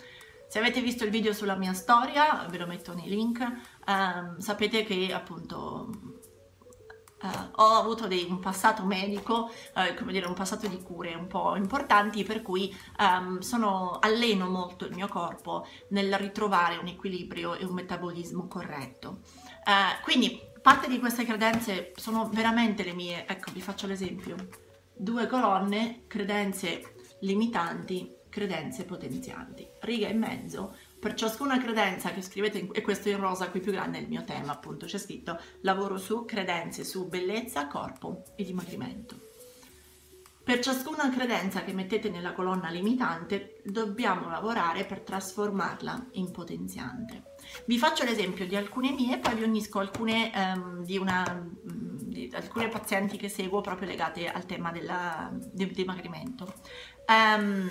Se 0.48 0.58
avete 0.58 0.80
visto 0.80 1.04
il 1.04 1.10
video 1.10 1.32
sulla 1.34 1.56
mia 1.56 1.74
storia, 1.74 2.46
ve 2.48 2.58
lo 2.58 2.66
metto 2.66 2.94
nei 2.94 3.08
link, 3.08 3.40
um, 3.86 4.38
sapete 4.38 4.84
che 4.84 5.12
appunto 5.12 6.16
Uh, 7.20 7.50
ho 7.56 7.74
avuto 7.74 8.06
dei, 8.06 8.24
un 8.30 8.38
passato 8.38 8.84
medico, 8.84 9.50
uh, 9.74 9.94
come 9.96 10.12
dire, 10.12 10.28
un 10.28 10.34
passato 10.34 10.68
di 10.68 10.80
cure 10.80 11.16
un 11.16 11.26
po' 11.26 11.56
importanti, 11.56 12.22
per 12.22 12.42
cui 12.42 12.72
um, 13.00 13.40
sono, 13.40 13.98
alleno 14.00 14.48
molto 14.48 14.84
il 14.84 14.94
mio 14.94 15.08
corpo 15.08 15.66
nel 15.88 16.16
ritrovare 16.16 16.76
un 16.76 16.86
equilibrio 16.86 17.54
e 17.54 17.64
un 17.64 17.74
metabolismo 17.74 18.46
corretto. 18.46 19.22
Uh, 19.66 20.00
quindi 20.04 20.40
parte 20.60 20.88
di 20.88 20.98
queste 20.98 21.24
credenze 21.24 21.92
sono 21.96 22.28
veramente 22.28 22.82
le 22.82 22.92
mie, 22.92 23.26
ecco 23.26 23.50
vi 23.52 23.60
faccio 23.60 23.86
l'esempio, 23.86 24.36
due 24.94 25.26
colonne, 25.26 26.02
credenze 26.06 26.94
limitanti, 27.20 28.14
credenze 28.28 28.84
potenzianti, 28.84 29.66
riga 29.80 30.08
e 30.08 30.14
mezzo, 30.14 30.76
per 30.98 31.14
ciascuna 31.14 31.58
credenza 31.58 32.10
che 32.10 32.22
scrivete, 32.22 32.58
in, 32.58 32.68
e 32.72 32.82
questo 32.82 33.08
in 33.08 33.18
rosa 33.18 33.50
qui 33.50 33.60
più 33.60 33.72
grande 33.72 33.98
è 33.98 34.00
il 34.00 34.08
mio 34.08 34.24
tema 34.24 34.52
appunto, 34.52 34.86
c'è 34.86 34.98
scritto 34.98 35.40
lavoro 35.62 35.96
su 35.98 36.24
credenze 36.24 36.84
su 36.84 37.08
bellezza, 37.08 37.66
corpo 37.66 38.24
e 38.36 38.44
dimagrimento. 38.44 39.27
Per 40.48 40.60
ciascuna 40.60 41.10
credenza 41.10 41.62
che 41.62 41.74
mettete 41.74 42.08
nella 42.08 42.32
colonna 42.32 42.70
limitante 42.70 43.60
dobbiamo 43.64 44.30
lavorare 44.30 44.86
per 44.86 45.00
trasformarla 45.00 46.06
in 46.12 46.30
potenziante. 46.30 47.34
Vi 47.66 47.76
faccio 47.76 48.02
l'esempio 48.02 48.46
di 48.46 48.56
alcune 48.56 48.92
mie 48.92 49.16
e 49.16 49.18
poi 49.18 49.34
vi 49.34 49.42
unisco 49.42 49.78
alcune, 49.78 50.32
um, 50.34 50.82
di 50.82 50.96
una, 50.96 51.22
mm, 51.70 52.30
alcune 52.32 52.68
pazienti 52.68 53.18
che 53.18 53.28
seguo 53.28 53.60
proprio 53.60 53.88
legate 53.88 54.26
al 54.30 54.46
tema 54.46 54.72
della, 54.72 55.30
del 55.52 55.70
dimagrimento. 55.72 56.50
Um, 57.06 57.68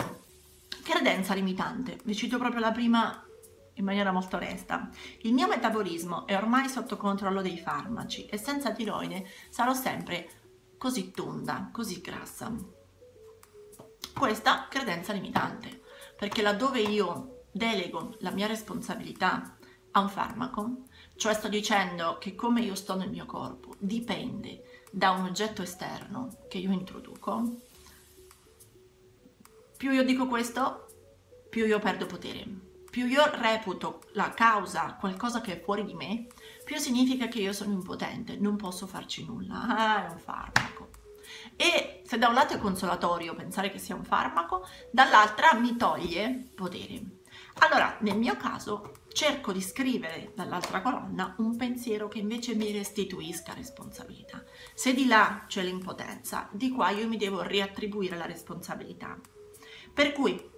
credenza 0.83 1.33
limitante, 1.33 1.97
vi 2.03 2.13
cito 2.13 2.37
proprio 2.37 2.59
la 2.59 2.71
prima 2.71 3.25
in 3.73 3.85
maniera 3.85 4.11
molto 4.11 4.35
onesta. 4.35 4.87
Il 5.21 5.33
mio 5.33 5.47
metabolismo 5.47 6.27
è 6.27 6.35
ormai 6.35 6.69
sotto 6.69 6.95
controllo 6.95 7.41
dei 7.41 7.57
farmaci 7.57 8.27
e 8.27 8.37
senza 8.37 8.71
tiroide 8.71 9.25
sarò 9.49 9.73
sempre 9.73 10.29
così 10.77 11.11
tonda, 11.11 11.69
così 11.71 12.01
grassa. 12.01 12.53
Questa 14.17 14.67
credenza 14.69 15.13
limitante, 15.13 15.81
perché 16.15 16.41
laddove 16.41 16.79
io 16.81 17.43
delego 17.51 18.15
la 18.19 18.31
mia 18.31 18.47
responsabilità 18.47 19.57
a 19.91 19.99
un 19.99 20.09
farmaco, 20.09 20.83
cioè 21.15 21.33
sto 21.33 21.47
dicendo 21.47 22.17
che 22.19 22.35
come 22.35 22.61
io 22.61 22.75
sto 22.75 22.95
nel 22.95 23.09
mio 23.09 23.25
corpo 23.25 23.75
dipende 23.79 24.83
da 24.91 25.11
un 25.11 25.25
oggetto 25.25 25.61
esterno 25.61 26.45
che 26.47 26.57
io 26.59 26.71
introduco, 26.71 27.57
più 29.77 29.91
io 29.91 30.03
dico 30.03 30.27
questo, 30.27 30.87
più 31.49 31.65
io 31.65 31.79
perdo 31.79 32.05
potere. 32.07 32.45
Più 32.89 33.05
io 33.05 33.29
reputo 33.31 34.01
la 34.13 34.31
causa 34.31 34.95
qualcosa 34.99 35.39
che 35.39 35.53
è 35.53 35.61
fuori 35.61 35.85
di 35.85 35.93
me, 35.93 36.25
più 36.67 36.75
significa 36.79 37.29
che 37.29 37.39
io 37.39 37.53
sono 37.53 37.71
impotente, 37.71 38.35
non 38.35 38.57
posso 38.57 38.87
farci 38.87 39.23
nulla. 39.23 39.61
Ah, 39.69 40.05
è 40.05 40.11
un 40.11 40.17
farmaco. 40.17 40.89
E 41.55 42.01
se 42.03 42.17
da 42.17 42.27
un 42.27 42.33
lato 42.33 42.55
è 42.55 42.57
consolatorio 42.57 43.35
pensare 43.35 43.71
che 43.71 43.79
sia 43.79 43.95
un 43.95 44.03
farmaco, 44.03 44.67
dall'altra 44.91 45.53
mi 45.53 45.77
toglie 45.77 46.49
potere. 46.53 47.21
Allora, 47.59 47.95
nel 48.01 48.17
mio 48.17 48.35
caso, 48.35 48.95
cerco 49.13 49.53
di 49.53 49.61
scrivere 49.61 50.33
dall'altra 50.35 50.81
colonna 50.81 51.35
un 51.37 51.55
pensiero 51.55 52.09
che 52.09 52.19
invece 52.19 52.53
mi 52.53 52.69
restituisca 52.73 53.53
responsabilità. 53.53 54.43
Se 54.73 54.93
di 54.93 55.07
là 55.07 55.45
c'è 55.47 55.63
l'impotenza, 55.63 56.49
di 56.51 56.69
qua 56.71 56.89
io 56.89 57.07
mi 57.07 57.15
devo 57.15 57.43
riattribuire 57.43 58.17
la 58.17 58.25
responsabilità. 58.25 59.17
Per 59.93 60.11
cui 60.11 60.55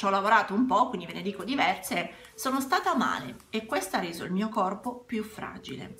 ci 0.00 0.06
ho 0.06 0.08
lavorato 0.10 0.54
un 0.54 0.64
po', 0.66 0.88
quindi 0.88 1.04
ve 1.04 1.12
ne 1.12 1.20
dico 1.20 1.44
diverse, 1.44 2.29
sono 2.40 2.62
stata 2.62 2.96
male 2.96 3.36
e 3.50 3.66
questo 3.66 3.96
ha 3.96 4.00
reso 4.00 4.24
il 4.24 4.32
mio 4.32 4.48
corpo 4.48 5.00
più 5.00 5.22
fragile. 5.22 5.96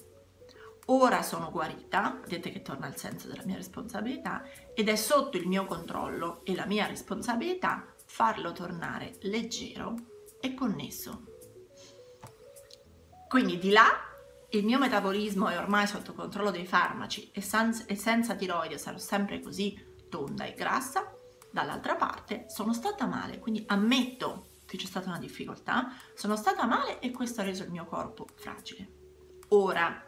Ora 0.87 1.21
sono 1.21 1.51
guarita, 1.51 2.19
vedete 2.23 2.51
che 2.51 2.63
torna 2.63 2.87
il 2.87 2.97
senso 2.97 3.29
della 3.29 3.45
mia 3.45 3.57
responsabilità, 3.57 4.43
ed 4.75 4.89
è 4.89 4.97
sotto 4.97 5.37
il 5.37 5.47
mio 5.47 5.67
controllo 5.67 6.41
e 6.45 6.55
la 6.55 6.65
mia 6.65 6.87
responsabilità 6.87 7.93
farlo 8.07 8.53
tornare 8.53 9.19
leggero 9.21 9.95
e 10.41 10.55
connesso. 10.55 11.25
Quindi 13.29 13.59
di 13.59 13.71
là 13.71 13.91
il 14.49 14.65
mio 14.65 14.79
metabolismo 14.79 15.49
è 15.49 15.59
ormai 15.59 15.87
sotto 15.87 16.15
controllo 16.15 16.51
dei 16.51 16.65
farmaci 16.65 17.31
e, 17.35 17.43
senza, 17.43 17.85
e 17.85 17.97
senza 17.97 18.35
tiroide 18.35 18.79
sarò 18.79 18.97
sempre 18.97 19.41
così 19.41 19.79
tonda 20.09 20.45
e 20.45 20.55
grassa, 20.55 21.15
dall'altra 21.53 21.97
parte 21.97 22.47
sono 22.49 22.73
stata 22.73 23.05
male, 23.05 23.41
quindi 23.41 23.63
ammetto 23.67 24.47
che 24.71 24.77
c'è 24.77 24.87
stata 24.87 25.09
una 25.09 25.19
difficoltà, 25.19 25.93
sono 26.15 26.37
stata 26.37 26.65
male 26.65 27.00
e 27.00 27.11
questo 27.11 27.41
ha 27.41 27.45
reso 27.45 27.65
il 27.65 27.73
mio 27.73 27.87
corpo 27.87 28.29
fragile. 28.37 28.89
Ora 29.49 30.00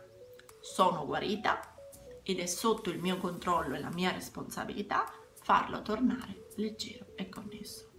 sono 0.61 1.05
guarita 1.05 1.75
ed 2.23 2.39
è 2.39 2.47
sotto 2.47 2.89
il 2.89 3.01
mio 3.01 3.17
controllo 3.17 3.75
e 3.75 3.81
la 3.81 3.91
mia 3.91 4.13
responsabilità 4.13 5.13
farlo 5.43 5.83
tornare 5.83 6.47
leggero 6.55 7.07
e 7.17 7.29
connesso. 7.29 7.91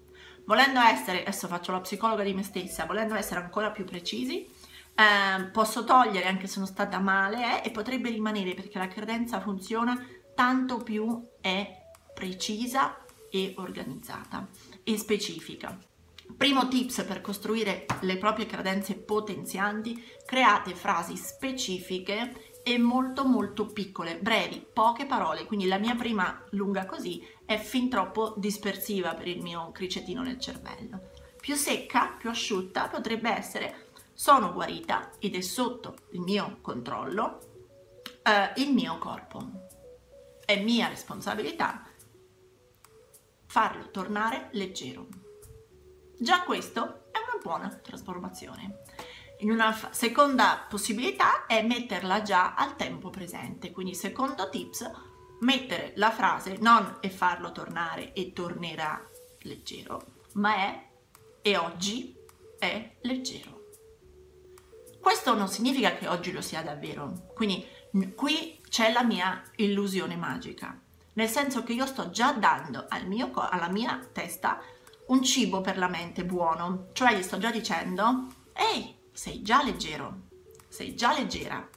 Volendo 0.46 0.80
essere, 0.80 1.24
adesso 1.24 1.48
faccio 1.48 1.74
la 1.74 1.82
psicologa 1.82 2.24
di 2.24 2.34
me 2.34 2.44
stessa, 2.44 2.86
volendo 2.86 3.16
essere 3.16 3.42
ancora 3.42 3.72
più 3.72 3.84
precisi, 3.84 4.50
eh, 4.96 5.44
posso 5.52 5.84
togliere 5.84 6.28
anche 6.28 6.48
se 6.48 6.54
sono 6.54 6.66
stata 6.66 7.00
male 7.00 7.62
eh, 7.62 7.68
e 7.68 7.72
potrebbe 7.72 8.10
rimanere 8.10 8.54
perché 8.54 8.78
la 8.78 8.88
credenza 8.88 9.42
funziona 9.42 10.02
tanto 10.34 10.78
più 10.78 11.28
è 11.42 11.90
precisa 12.14 13.04
e 13.30 13.54
organizzata 13.58 14.48
e 14.82 14.98
specifica. 14.98 15.78
Primo 16.38 16.68
tips 16.68 17.04
per 17.04 17.22
costruire 17.22 17.86
le 18.02 18.18
proprie 18.18 18.46
credenze 18.46 18.96
potenzianti, 18.96 20.04
create 20.26 20.76
frasi 20.76 21.16
specifiche 21.16 22.52
e 22.64 22.78
molto 22.78 23.26
molto 23.26 23.66
piccole, 23.68 24.18
brevi, 24.18 24.66
poche 24.74 25.06
parole, 25.06 25.46
quindi 25.46 25.68
la 25.68 25.78
mia 25.78 25.96
prima 25.96 26.42
lunga 26.52 26.86
così 26.86 27.26
è 27.46 27.58
fin 27.58 27.90
troppo 27.90 28.34
dispersiva 28.38 29.14
per 29.14 29.28
il 29.28 29.42
mio 29.42 29.72
cricettino 29.72 30.22
nel 30.24 30.40
cervello. 30.40 31.12
Più 31.40 31.56
secca, 31.56 32.16
più 32.18 32.30
asciutta 32.30 32.88
potrebbe 32.88 33.30
essere 33.30 33.88
sono 34.14 34.54
guarita 34.54 35.12
ed 35.20 35.36
è 35.36 35.42
sotto 35.42 35.96
il 36.12 36.22
mio 36.22 36.60
controllo 36.62 37.40
eh, 38.24 38.62
il 38.62 38.74
mio 38.74 38.98
corpo. 38.98 39.68
È 40.46 40.62
mia 40.62 40.88
responsabilità 40.88 41.86
farlo 43.46 43.90
tornare 43.92 44.50
leggero. 44.54 45.23
Già 46.18 46.44
questo 46.44 47.06
è 47.12 47.18
una 47.18 47.42
buona 47.42 47.70
trasformazione. 47.70 48.84
In 49.40 49.52
una 49.52 49.76
seconda 49.92 50.66
possibilità 50.70 51.46
è 51.48 51.62
metterla 51.64 52.22
già 52.22 52.54
al 52.54 52.76
tempo 52.76 53.10
presente, 53.10 53.72
quindi 53.72 53.96
secondo 53.96 54.50
tips, 54.50 54.90
mettere 55.42 55.94
la 55.96 56.12
frase 56.12 56.58
non 56.62 56.98
e 57.02 57.10
farlo 57.10 57.52
tornare 57.52 58.14
e 58.14 58.32
tornerà 58.32 59.06
leggero, 59.40 60.02
ma 60.34 60.56
è 60.56 60.90
e 61.42 61.58
oggi 61.58 62.16
è 62.58 62.96
leggero. 63.02 63.62
Questo 65.02 65.36
non 65.36 65.50
significa 65.50 65.96
che 65.96 66.08
oggi 66.08 66.32
lo 66.32 66.42
sia 66.42 66.62
davvero, 66.62 67.32
quindi 67.34 67.66
qui 68.16 68.62
c'è 68.70 68.94
la 68.94 69.04
mia 69.04 69.44
illusione 69.58 70.16
magica, 70.16 70.80
nel 71.14 71.28
senso 71.28 71.64
che 71.64 71.74
io 71.74 71.86
sto 71.86 72.10
già 72.12 72.32
dando 72.32 72.86
al 72.88 73.06
mio, 73.08 73.32
alla 73.34 73.68
mia 73.68 74.00
testa 74.14 74.62
un 75.08 75.22
cibo 75.24 75.62
per 75.62 75.78
la 75.78 75.90
mente 75.90 76.24
buono, 76.24 76.90
cioè 76.94 77.18
gli 77.18 77.24
sto 77.24 77.38
già 77.38 77.52
dicendo, 77.52 78.28
ehi, 78.54 78.96
sei 79.12 79.42
già 79.42 79.64
leggero, 79.64 80.28
sei 80.68 80.96
già 80.96 81.14
leggera. 81.14 81.68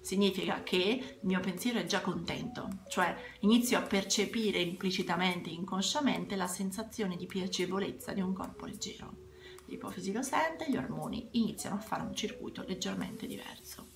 Significa 0.00 0.62
che 0.62 1.18
il 1.20 1.26
mio 1.26 1.40
pensiero 1.40 1.78
è 1.78 1.84
già 1.84 2.00
contento, 2.00 2.68
cioè 2.88 3.14
inizio 3.40 3.78
a 3.78 3.82
percepire 3.82 4.58
implicitamente, 4.58 5.50
inconsciamente 5.50 6.34
la 6.34 6.46
sensazione 6.46 7.16
di 7.16 7.26
piacevolezza 7.26 8.12
di 8.12 8.22
un 8.22 8.32
corpo 8.32 8.64
leggero. 8.64 9.26
L'ipofisi 9.66 10.12
lo 10.12 10.22
sente, 10.22 10.70
gli 10.70 10.76
ormoni 10.76 11.28
iniziano 11.32 11.76
a 11.76 11.80
fare 11.80 12.02
un 12.02 12.14
circuito 12.14 12.64
leggermente 12.66 13.26
diverso. 13.26 13.86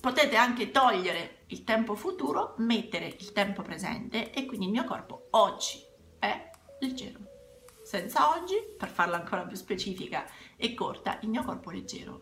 Potete 0.00 0.36
anche 0.36 0.70
togliere 0.70 1.42
il 1.48 1.62
tempo 1.62 1.94
futuro, 1.94 2.54
mettere 2.56 3.14
il 3.18 3.32
tempo 3.32 3.60
presente 3.60 4.32
e 4.32 4.46
quindi 4.46 4.64
il 4.64 4.72
mio 4.72 4.84
corpo 4.84 5.26
oggi 5.32 5.78
è 6.18 6.50
leggero. 6.80 7.29
Senza 7.90 8.36
oggi, 8.36 8.54
per 8.78 8.88
farla 8.88 9.16
ancora 9.16 9.42
più 9.42 9.56
specifica 9.56 10.24
e 10.54 10.74
corta, 10.74 11.18
il 11.22 11.28
mio 11.28 11.42
corpo 11.42 11.72
leggero. 11.72 12.20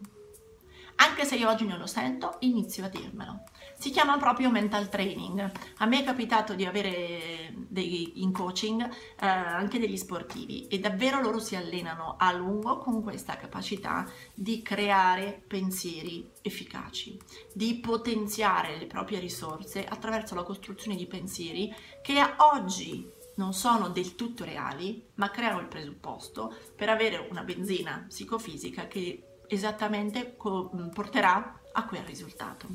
Anche 0.96 1.26
se 1.26 1.36
io 1.36 1.46
oggi 1.46 1.66
non 1.66 1.76
lo 1.76 1.86
sento, 1.86 2.36
inizio 2.40 2.86
a 2.86 2.88
dirmelo. 2.88 3.42
Si 3.76 3.90
chiama 3.90 4.16
proprio 4.16 4.50
mental 4.50 4.88
training. 4.88 5.52
A 5.76 5.84
me 5.84 6.00
è 6.00 6.04
capitato 6.04 6.54
di 6.54 6.64
avere 6.64 7.52
dei, 7.54 8.22
in 8.22 8.32
coaching 8.32 8.82
eh, 8.82 9.26
anche 9.26 9.78
degli 9.78 9.98
sportivi 9.98 10.66
e 10.68 10.78
davvero 10.78 11.20
loro 11.20 11.38
si 11.38 11.54
allenano 11.54 12.16
a 12.18 12.32
lungo 12.32 12.78
con 12.78 13.02
questa 13.02 13.36
capacità 13.36 14.10
di 14.32 14.62
creare 14.62 15.44
pensieri 15.46 16.30
efficaci, 16.40 17.20
di 17.52 17.78
potenziare 17.78 18.78
le 18.78 18.86
proprie 18.86 19.18
risorse 19.18 19.84
attraverso 19.84 20.34
la 20.34 20.44
costruzione 20.44 20.96
di 20.96 21.06
pensieri 21.06 21.70
che 22.00 22.18
oggi 22.54 23.16
non 23.38 23.54
sono 23.54 23.88
del 23.88 24.14
tutto 24.14 24.44
reali, 24.44 25.04
ma 25.14 25.30
creano 25.30 25.60
il 25.60 25.66
presupposto 25.66 26.54
per 26.76 26.88
avere 26.88 27.26
una 27.30 27.42
benzina 27.42 28.04
psicofisica 28.06 28.86
che 28.86 29.22
esattamente 29.48 30.36
co- 30.36 30.70
porterà 30.92 31.60
a 31.72 31.84
quel 31.86 32.02
risultato. 32.02 32.66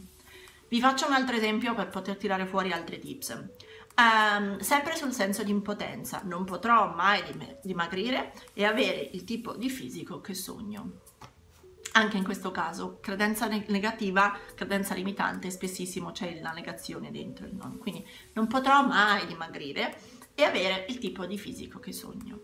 Vi 0.68 0.80
faccio 0.80 1.06
un 1.06 1.14
altro 1.14 1.36
esempio 1.36 1.76
per 1.76 1.90
poter 1.90 2.18
tirare 2.18 2.46
fuori 2.46 2.72
altri 2.72 3.00
tips. 3.00 3.48
Um, 3.96 4.58
sempre 4.58 4.96
sul 4.96 5.12
senso 5.12 5.44
di 5.44 5.52
impotenza, 5.52 6.22
non 6.24 6.46
potrò 6.46 6.96
mai 6.96 7.22
dimagrire 7.62 8.34
e 8.54 8.66
avere 8.66 9.10
il 9.12 9.24
tipo 9.24 9.56
di 9.56 9.70
fisico 9.70 10.20
che 10.20 10.34
sogno. 10.34 11.02
Anche 11.96 12.18
in 12.18 12.24
questo 12.24 12.50
caso, 12.50 12.98
credenza 13.00 13.46
negativa, 13.46 14.36
credenza 14.56 14.96
limitante, 14.96 15.52
spessissimo 15.52 16.12
c'è 16.12 16.40
la 16.42 16.50
negazione 16.50 17.12
dentro 17.12 17.46
il 17.46 17.54
non. 17.54 17.78
Quindi 17.78 18.04
non 18.34 18.48
potrò 18.48 18.84
mai 18.84 19.28
dimagrire 19.28 19.96
e 20.36 20.44
avere 20.44 20.86
il 20.90 20.98
tipo 20.98 21.26
di 21.26 21.38
fisico 21.38 21.80
che 21.80 21.92
sogno. 21.92 22.42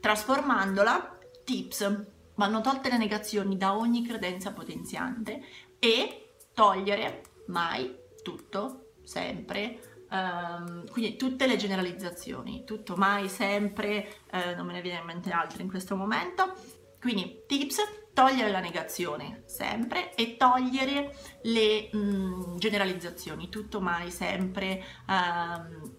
Trasformandola, 0.00 1.18
tips, 1.44 2.04
vanno 2.34 2.60
tolte 2.60 2.90
le 2.90 2.98
negazioni 2.98 3.56
da 3.56 3.76
ogni 3.76 4.06
credenza 4.06 4.52
potenziante 4.52 5.42
e 5.78 6.34
togliere 6.54 7.22
mai 7.46 7.94
tutto, 8.22 8.92
sempre, 9.04 10.04
um, 10.10 10.88
quindi 10.90 11.16
tutte 11.16 11.46
le 11.46 11.56
generalizzazioni, 11.56 12.64
tutto, 12.64 12.96
mai, 12.96 13.28
sempre, 13.28 14.20
uh, 14.32 14.56
non 14.56 14.66
me 14.66 14.72
ne 14.72 14.80
viene 14.80 15.00
in 15.00 15.06
mente 15.06 15.30
altro 15.30 15.62
in 15.62 15.68
questo 15.68 15.96
momento. 15.96 16.54
Quindi 17.00 17.44
tips, 17.46 17.76
togliere 18.12 18.50
la 18.50 18.60
negazione 18.60 19.42
sempre 19.46 20.14
e 20.14 20.36
togliere 20.36 21.14
le 21.42 21.90
mh, 21.92 22.56
generalizzazioni, 22.56 23.48
tutto, 23.48 23.80
mai, 23.80 24.10
sempre. 24.10 24.82
Um, 25.06 25.95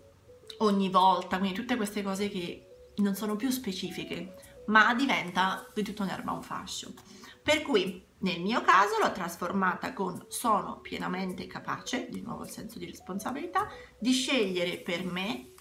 ogni 0.60 0.90
volta, 0.90 1.38
quindi 1.38 1.56
tutte 1.56 1.76
queste 1.76 2.02
cose 2.02 2.30
che 2.30 2.92
non 2.98 3.16
sono 3.16 3.36
più 3.36 3.50
specifiche, 3.50 4.64
ma 4.68 4.94
diventa 4.94 5.70
di 5.74 5.84
tutto 5.84 6.04
un'erba 6.04 6.32
un 6.32 6.42
fascio. 6.42 6.94
Per 7.42 7.62
cui 7.62 8.06
nel 8.20 8.42
mio 8.42 8.62
caso 8.62 8.98
l'ho 9.00 9.12
trasformata 9.12 9.94
con 9.94 10.26
sono 10.28 10.80
pienamente 10.82 11.46
capace, 11.46 12.10
di 12.10 12.22
nuovo 12.22 12.44
il 12.44 12.50
senso 12.50 12.80
di 12.80 12.86
responsabilità, 12.86 13.68
di 14.00 14.12
scegliere 14.12 14.80
per 14.80 15.06
me 15.06 15.54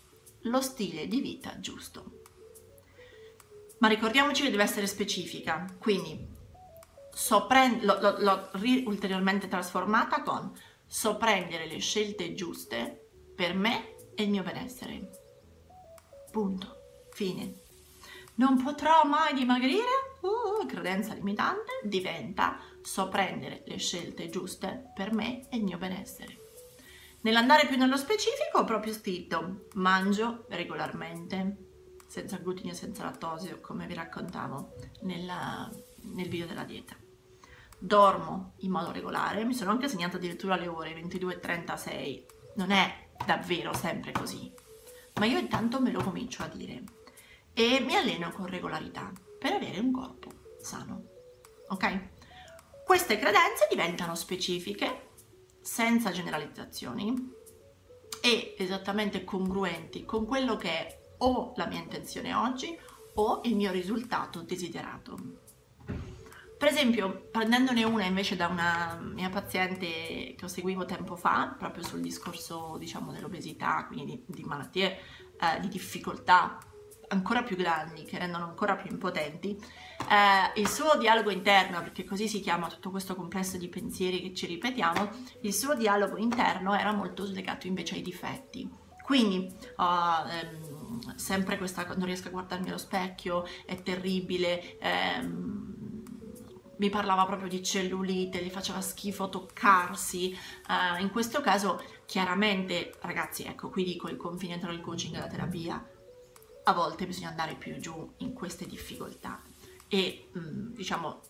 lo 0.43 0.61
stile 0.61 1.07
di 1.07 1.21
vita 1.21 1.61
giusto. 1.61 2.23
Ma 3.79 3.89
ricordiamoci 3.89 4.43
che 4.43 4.51
deve 4.51 4.63
essere 4.63 4.87
specifica, 4.87 5.67
quindi 5.79 6.35
so 7.13 7.47
prend- 7.47 7.83
l'ho, 7.83 8.01
l'ho, 8.01 8.17
l'ho 8.19 8.49
ri- 8.53 8.85
ulteriormente 8.87 9.49
trasformata 9.49 10.23
con 10.23 10.53
so 10.87 11.17
prendere 11.17 11.67
le 11.67 11.79
scelte 11.79 12.35
giuste 12.35 13.09
per 13.35 13.55
me 13.55 13.96
e 14.17 14.23
il 14.25 14.31
mio 14.31 14.43
benessere. 14.43 15.11
Punto. 16.33 16.75
Fine. 17.13 17.55
Non 18.37 18.63
potrò 18.63 19.05
mai 19.05 19.35
dimagrire? 19.35 20.19
Uh, 20.21 20.67
credenza 20.67 21.15
limitante 21.15 21.81
diventa 21.85 22.59
so 22.83 23.09
prendere 23.09 23.63
le 23.67 23.79
scelte 23.79 24.29
giuste 24.29 24.91
per 24.95 25.13
me 25.13 25.47
e 25.49 25.57
il 25.57 25.65
mio 25.65 25.79
benessere. 25.79 26.45
Nell'andare 27.21 27.67
più 27.67 27.77
nello 27.77 27.97
specifico 27.97 28.59
ho 28.59 28.65
proprio 28.65 28.93
scritto 28.93 29.67
mangio 29.75 30.45
regolarmente, 30.49 31.57
senza 32.07 32.37
glutine 32.37 32.75
senza 32.75 33.05
lattosio, 33.05 33.61
come 33.61 33.87
vi 33.87 33.95
raccontavo 33.95 34.75
nella, 35.03 35.71
nel 36.03 36.29
video 36.29 36.47
della 36.47 36.65
dieta. 36.65 36.95
Dormo 37.79 38.55
in 38.59 38.71
modo 38.71 38.93
regolare, 38.93 39.45
mi 39.45 39.55
sono 39.55 39.71
anche 39.71 39.89
segnata 39.89 40.17
addirittura 40.17 40.57
le 40.57 40.69
ore 40.69 40.95
22.36, 40.95 42.25
non 42.57 42.71
è 42.71 43.06
davvero 43.25 43.73
sempre 43.75 44.13
così, 44.13 44.53
ma 45.15 45.27
io 45.27 45.39
intanto 45.39 45.81
me 45.81 45.91
lo 45.91 46.03
comincio 46.03 46.43
a 46.43 46.49
dire 46.49 46.83
e 47.55 47.81
mi 47.81 47.97
alleno 47.97 48.31
con 48.33 48.47
regolarità 48.47 49.11
per 49.39 49.53
avere 49.53 49.79
un 49.79 49.93
corpo 49.93 50.31
sano. 50.61 51.05
Ok? 51.69 52.09
Queste 52.85 53.19
credenze 53.19 53.67
diventano 53.71 54.15
specifiche, 54.15 55.11
senza 55.61 56.13
generalizzazioni 56.13 57.35
e 58.21 58.55
esattamente 58.59 59.25
congruenti 59.25 60.05
con 60.05 60.27
quello 60.27 60.57
che 60.57 60.69
è 60.69 60.99
o 61.19 61.53
la 61.57 61.67
mia 61.67 61.81
intenzione 61.81 62.35
oggi 62.35 62.79
o 63.15 63.41
il 63.45 63.57
mio 63.57 63.73
risultato 63.73 64.43
desiderato. 64.43 65.45
Per 66.59 66.69
esempio, 66.69 67.29
prendendone 67.31 67.85
una 67.85 68.05
invece 68.05 68.35
da 68.35 68.47
una 68.47 68.99
mia 69.01 69.29
paziente 69.29 70.35
che 70.37 70.45
ho 70.45 70.49
seguito 70.49 70.87
tempo 70.87 71.15
fa, 71.15 71.55
proprio 71.59 71.85
sul 71.85 72.01
discorso, 72.01 72.77
diciamo, 72.79 73.13
dell'obesità, 73.13 73.85
quindi 73.87 74.25
di, 74.25 74.25
di 74.27 74.43
malattie, 74.43 74.99
eh, 75.39 75.61
di 75.61 75.69
difficoltà 75.69 76.59
ancora 77.09 77.43
più 77.43 77.57
grandi, 77.57 78.05
che 78.05 78.19
rendono 78.19 78.45
ancora 78.45 78.75
più 78.75 78.91
impotenti, 78.91 79.51
eh, 80.09 80.61
il 80.61 80.67
suo 80.67 80.97
dialogo 80.97 81.31
interno, 81.31 81.83
perché 81.83 82.05
così 82.05 82.27
si 82.27 82.41
chiama 82.41 82.69
tutto 82.69 82.91
questo 82.91 83.15
complesso 83.15 83.59
di 83.59 83.69
pensieri 83.69 84.23
che 84.23 84.35
ci 84.35 84.47
ripetiamo, 84.47 85.11
il 85.43 85.53
suo 85.53 85.75
dialogo 85.75 86.17
interno 86.17 86.75
era 86.75 86.93
molto 86.93 87.27
slegato 87.27 87.67
invece 87.67 87.97
ai 87.97 88.03
difetti. 88.03 88.85
Quindi 89.07 89.55
uh, 89.77 90.29
ehm, 90.29 91.15
sempre 91.15 91.59
questa, 91.59 91.87
non 91.95 92.07
riesco 92.07 92.27
a 92.27 92.33
guardarmi 92.33 92.69
allo 92.69 92.77
specchio, 92.77 93.45
è 93.65 93.81
terribile, 93.81 94.79
ehm, 94.81 95.86
mi 96.79 96.91
parlava 96.91 97.25
proprio 97.27 97.49
di 97.49 97.63
cellulite, 97.63 98.43
gli 98.43 98.51
faceva 98.51 98.81
schifo 98.81 99.29
toccarsi. 99.29 100.37
Uh, 100.69 101.01
in 101.01 101.11
questo 101.11 101.41
caso, 101.41 101.83
chiaramente, 102.07 102.95
ragazzi, 103.01 103.45
ecco, 103.45 103.71
qui 103.71 103.85
dico 103.85 104.09
il 104.09 104.17
confine 104.17 104.59
tra 104.59 104.73
il 104.73 104.81
coaching 104.81 105.15
e 105.15 105.19
la 105.19 105.27
terapia. 105.27 105.91
A 106.65 106.73
volte 106.73 107.07
bisogna 107.07 107.29
andare 107.29 107.55
più 107.55 107.79
giù 107.79 108.15
in 108.19 108.33
queste 108.33 108.67
difficoltà 108.67 109.41
e 109.89 110.29
mh, 110.33 110.39
mm, 110.39 110.75
diciamo 110.75 111.21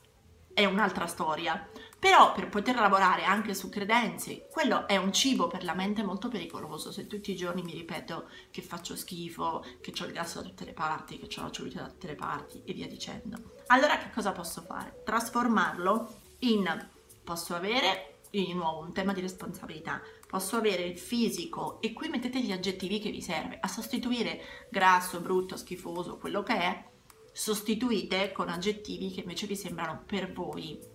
è 0.57 0.65
un'altra 0.65 1.07
storia. 1.07 1.69
Però 1.99 2.33
per 2.33 2.49
poter 2.49 2.77
lavorare 2.77 3.25
anche 3.25 3.55
su 3.55 3.69
credenze, 3.69 4.47
quello 4.51 4.87
è 4.87 4.97
un 4.97 5.13
cibo 5.13 5.47
per 5.47 5.65
la 5.65 5.75
mente 5.75 6.03
molto 6.03 6.29
pericoloso. 6.29 6.93
Se 6.93 7.07
tutti 7.07 7.31
i 7.31 7.37
giorni 7.37 7.63
mi 7.63 7.73
ripeto 7.73 8.29
che 8.51 8.61
faccio 8.63 8.95
schifo, 8.95 9.65
che 9.81 9.93
ho 9.99 10.05
il 10.05 10.13
gas 10.13 10.35
da 10.35 10.43
tutte 10.43 10.67
le 10.67 10.73
parti, 10.73 11.19
che 11.19 11.27
ho 11.41 11.43
la 11.43 11.51
cellulite 11.51 11.81
da 11.81 11.89
tutte 11.89 12.07
le 12.07 12.15
parti 12.15 12.63
e 12.65 12.73
via 12.75 12.87
dicendo. 12.87 13.55
Allora 13.69 13.97
che 13.99 14.11
cosa 14.13 14.33
posso 14.33 14.63
fare? 14.63 15.03
Trasformarlo 15.05 16.21
in 16.41 16.89
posso 17.25 17.55
avere 17.55 18.19
di 18.31 18.53
nuovo 18.53 18.81
un 18.81 18.93
tema 18.93 19.13
di 19.13 19.21
responsabilità. 19.23 20.01
Posso 20.29 20.57
avere 20.57 20.83
il 20.83 20.99
fisico 20.99 21.81
e 21.81 21.93
qui 21.93 22.09
mettete 22.09 22.41
gli 22.41 22.53
aggettivi 22.53 22.99
che 22.99 23.11
vi 23.11 23.23
serve 23.23 23.59
a 23.61 23.69
sostituire 23.69 24.41
grasso, 24.71 25.21
brutto, 25.21 25.57
schifoso, 25.57 26.19
quello 26.19 26.43
che 26.43 26.55
è 26.55 26.85
sostituite 27.33 28.33
con 28.33 28.49
aggettivi 28.49 29.11
che 29.11 29.21
invece 29.21 29.47
vi 29.47 29.57
sembrano 29.57 30.03
per 30.07 30.33
voi 30.33 30.95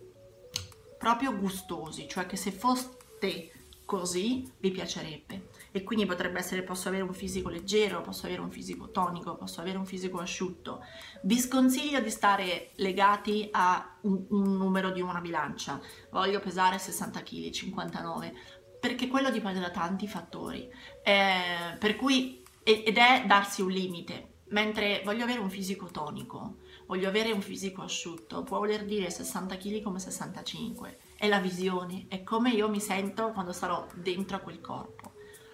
proprio 1.01 1.35
gustosi, 1.35 2.07
cioè 2.07 2.27
che 2.27 2.37
se 2.37 2.51
foste 2.51 3.51
così 3.85 4.49
vi 4.59 4.69
piacerebbe 4.69 5.49
e 5.71 5.81
quindi 5.83 6.05
potrebbe 6.05 6.37
essere 6.37 6.61
posso 6.61 6.89
avere 6.89 7.03
un 7.03 7.13
fisico 7.13 7.49
leggero, 7.49 8.01
posso 8.01 8.27
avere 8.27 8.41
un 8.41 8.51
fisico 8.51 8.91
tonico, 8.91 9.35
posso 9.35 9.61
avere 9.61 9.79
un 9.79 9.85
fisico 9.87 10.19
asciutto. 10.19 10.85
Vi 11.23 11.39
sconsiglio 11.39 11.99
di 11.99 12.11
stare 12.11 12.69
legati 12.75 13.49
a 13.51 13.97
un, 14.01 14.25
un 14.29 14.57
numero 14.57 14.91
di 14.91 15.01
una 15.01 15.19
bilancia. 15.21 15.81
Voglio 16.11 16.39
pesare 16.39 16.77
60 16.77 17.23
kg, 17.23 17.49
59, 17.49 18.33
perché 18.79 19.07
quello 19.07 19.31
dipende 19.31 19.59
da 19.59 19.71
tanti 19.71 20.07
fattori. 20.07 20.69
Eh, 21.03 21.75
per 21.79 21.95
cui 21.95 22.43
ed 22.63 22.95
è 22.95 23.23
darsi 23.25 23.61
un 23.61 23.71
limite. 23.71 24.27
Mentre 24.49 25.01
voglio 25.03 25.23
avere 25.23 25.39
un 25.39 25.49
fisico 25.49 25.87
tonico, 25.87 26.57
voglio 26.91 27.08
avere 27.08 27.32
un 27.32 27.41
fisico 27.41 27.84
asciutto, 27.84 28.43
può 28.43 28.58
voler 28.58 28.84
dire 28.84 29.10
60 29.10 29.56
kg 29.56 29.82
come 29.82 29.97
65. 29.97 30.97
È 31.15 31.25
la 31.30 31.39
visione, 31.39 32.08
è 32.10 32.21
come 32.21 32.49
io 32.51 32.67
mi 32.67 32.82
sento 32.82 33.32
quando 33.32 33.54
sarò 33.54 33.88
dentro 33.93 34.36
a 34.36 34.41
quel 34.41 34.60
corpo. 34.60 35.13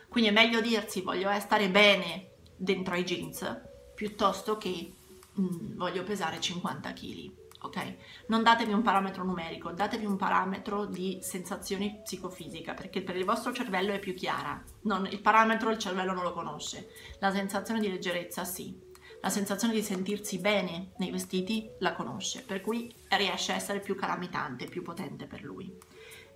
Quindi 0.10 0.32
è 0.32 0.34
meglio 0.34 0.62
dirsi 0.62 1.02
voglio 1.02 1.30
stare 1.40 1.70
bene 1.70 2.32
dentro 2.56 2.96
ai 2.96 3.04
jeans 3.04 3.46
piuttosto 3.94 4.58
che 4.58 4.92
mm, 5.40 5.78
voglio 5.78 6.02
pesare 6.02 6.42
50 6.42 6.94
kg. 6.94 7.32
Ok? 7.62 7.96
Non 8.30 8.42
datevi 8.42 8.74
un 8.74 8.82
parametro 8.82 9.24
numerico, 9.24 9.72
datevi 9.72 10.06
un 10.06 10.16
parametro 10.16 10.86
di 10.86 11.20
sensazioni 11.22 12.00
psicofisica, 12.04 12.74
perché 12.74 13.04
per 13.04 13.16
il 13.16 13.26
vostro 13.26 13.54
cervello 13.54 13.94
è 13.94 14.00
più 14.00 14.16
chiara. 14.16 14.60
Non, 14.82 15.06
il 15.06 15.20
parametro 15.20 15.70
il 15.70 15.78
cervello 15.78 16.14
non 16.14 16.24
lo 16.24 16.34
conosce. 16.34 16.90
La 17.20 17.32
sensazione 17.32 17.80
di 17.80 17.90
leggerezza 17.90 18.44
sì. 18.44 18.86
La 19.22 19.30
sensazione 19.30 19.74
di 19.74 19.82
sentirsi 19.82 20.38
bene 20.40 20.92
nei 20.98 21.12
vestiti 21.12 21.70
la 21.80 21.94
conosce, 21.94 22.44
per 22.44 22.62
cui 22.62 22.94
riesce 23.10 23.52
a 23.52 23.56
essere 23.56 23.80
più 23.80 23.96
calamitante, 23.96 24.66
più 24.66 24.84
potente 24.84 25.26
per 25.26 25.44
lui. 25.44 25.76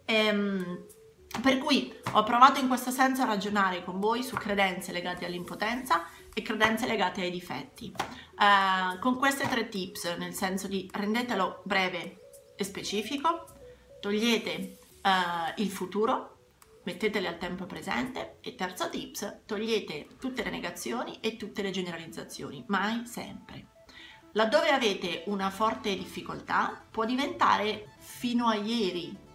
Ehm, 0.05 0.85
per 1.41 1.59
cui 1.59 1.93
ho 2.11 2.23
provato 2.23 2.59
in 2.59 2.67
questo 2.67 2.91
senso 2.91 3.21
a 3.21 3.25
ragionare 3.25 3.83
con 3.83 3.99
voi 3.99 4.21
su 4.21 4.35
credenze 4.35 4.91
legate 4.91 5.25
all'impotenza 5.25 6.05
e 6.33 6.41
credenze 6.41 6.85
legate 6.85 7.21
ai 7.21 7.31
difetti. 7.31 7.93
Uh, 8.37 8.99
con 8.99 9.17
queste 9.17 9.47
tre 9.47 9.69
tips, 9.69 10.15
nel 10.17 10.33
senso 10.33 10.67
di 10.67 10.89
rendetelo 10.91 11.61
breve 11.63 12.31
e 12.57 12.63
specifico, 12.63 13.45
togliete 14.01 14.77
uh, 15.03 15.61
il 15.61 15.69
futuro, 15.69 16.30
mettetele 16.83 17.27
al 17.27 17.37
tempo 17.37 17.65
presente 17.65 18.37
e 18.41 18.55
terzo 18.55 18.89
tips, 18.89 19.41
togliete 19.45 20.07
tutte 20.19 20.43
le 20.43 20.49
negazioni 20.49 21.19
e 21.19 21.37
tutte 21.37 21.61
le 21.61 21.71
generalizzazioni, 21.71 22.63
mai 22.67 23.05
sempre. 23.05 23.67
Laddove 24.33 24.69
avete 24.69 25.23
una 25.27 25.49
forte 25.49 25.95
difficoltà 25.95 26.85
può 26.89 27.05
diventare 27.05 27.95
fino 27.99 28.47
a 28.47 28.55
ieri 28.55 29.29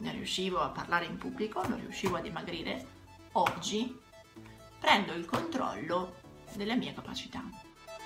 non 0.00 0.12
riuscivo 0.12 0.60
a 0.60 0.70
parlare 0.70 1.04
in 1.06 1.16
pubblico, 1.16 1.66
non 1.66 1.78
riuscivo 1.80 2.16
a 2.16 2.20
dimagrire, 2.20 2.86
oggi 3.32 3.98
prendo 4.78 5.12
il 5.12 5.26
controllo 5.26 6.16
delle 6.54 6.76
mie 6.76 6.94
capacità. 6.94 7.69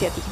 соседей. 0.00 0.29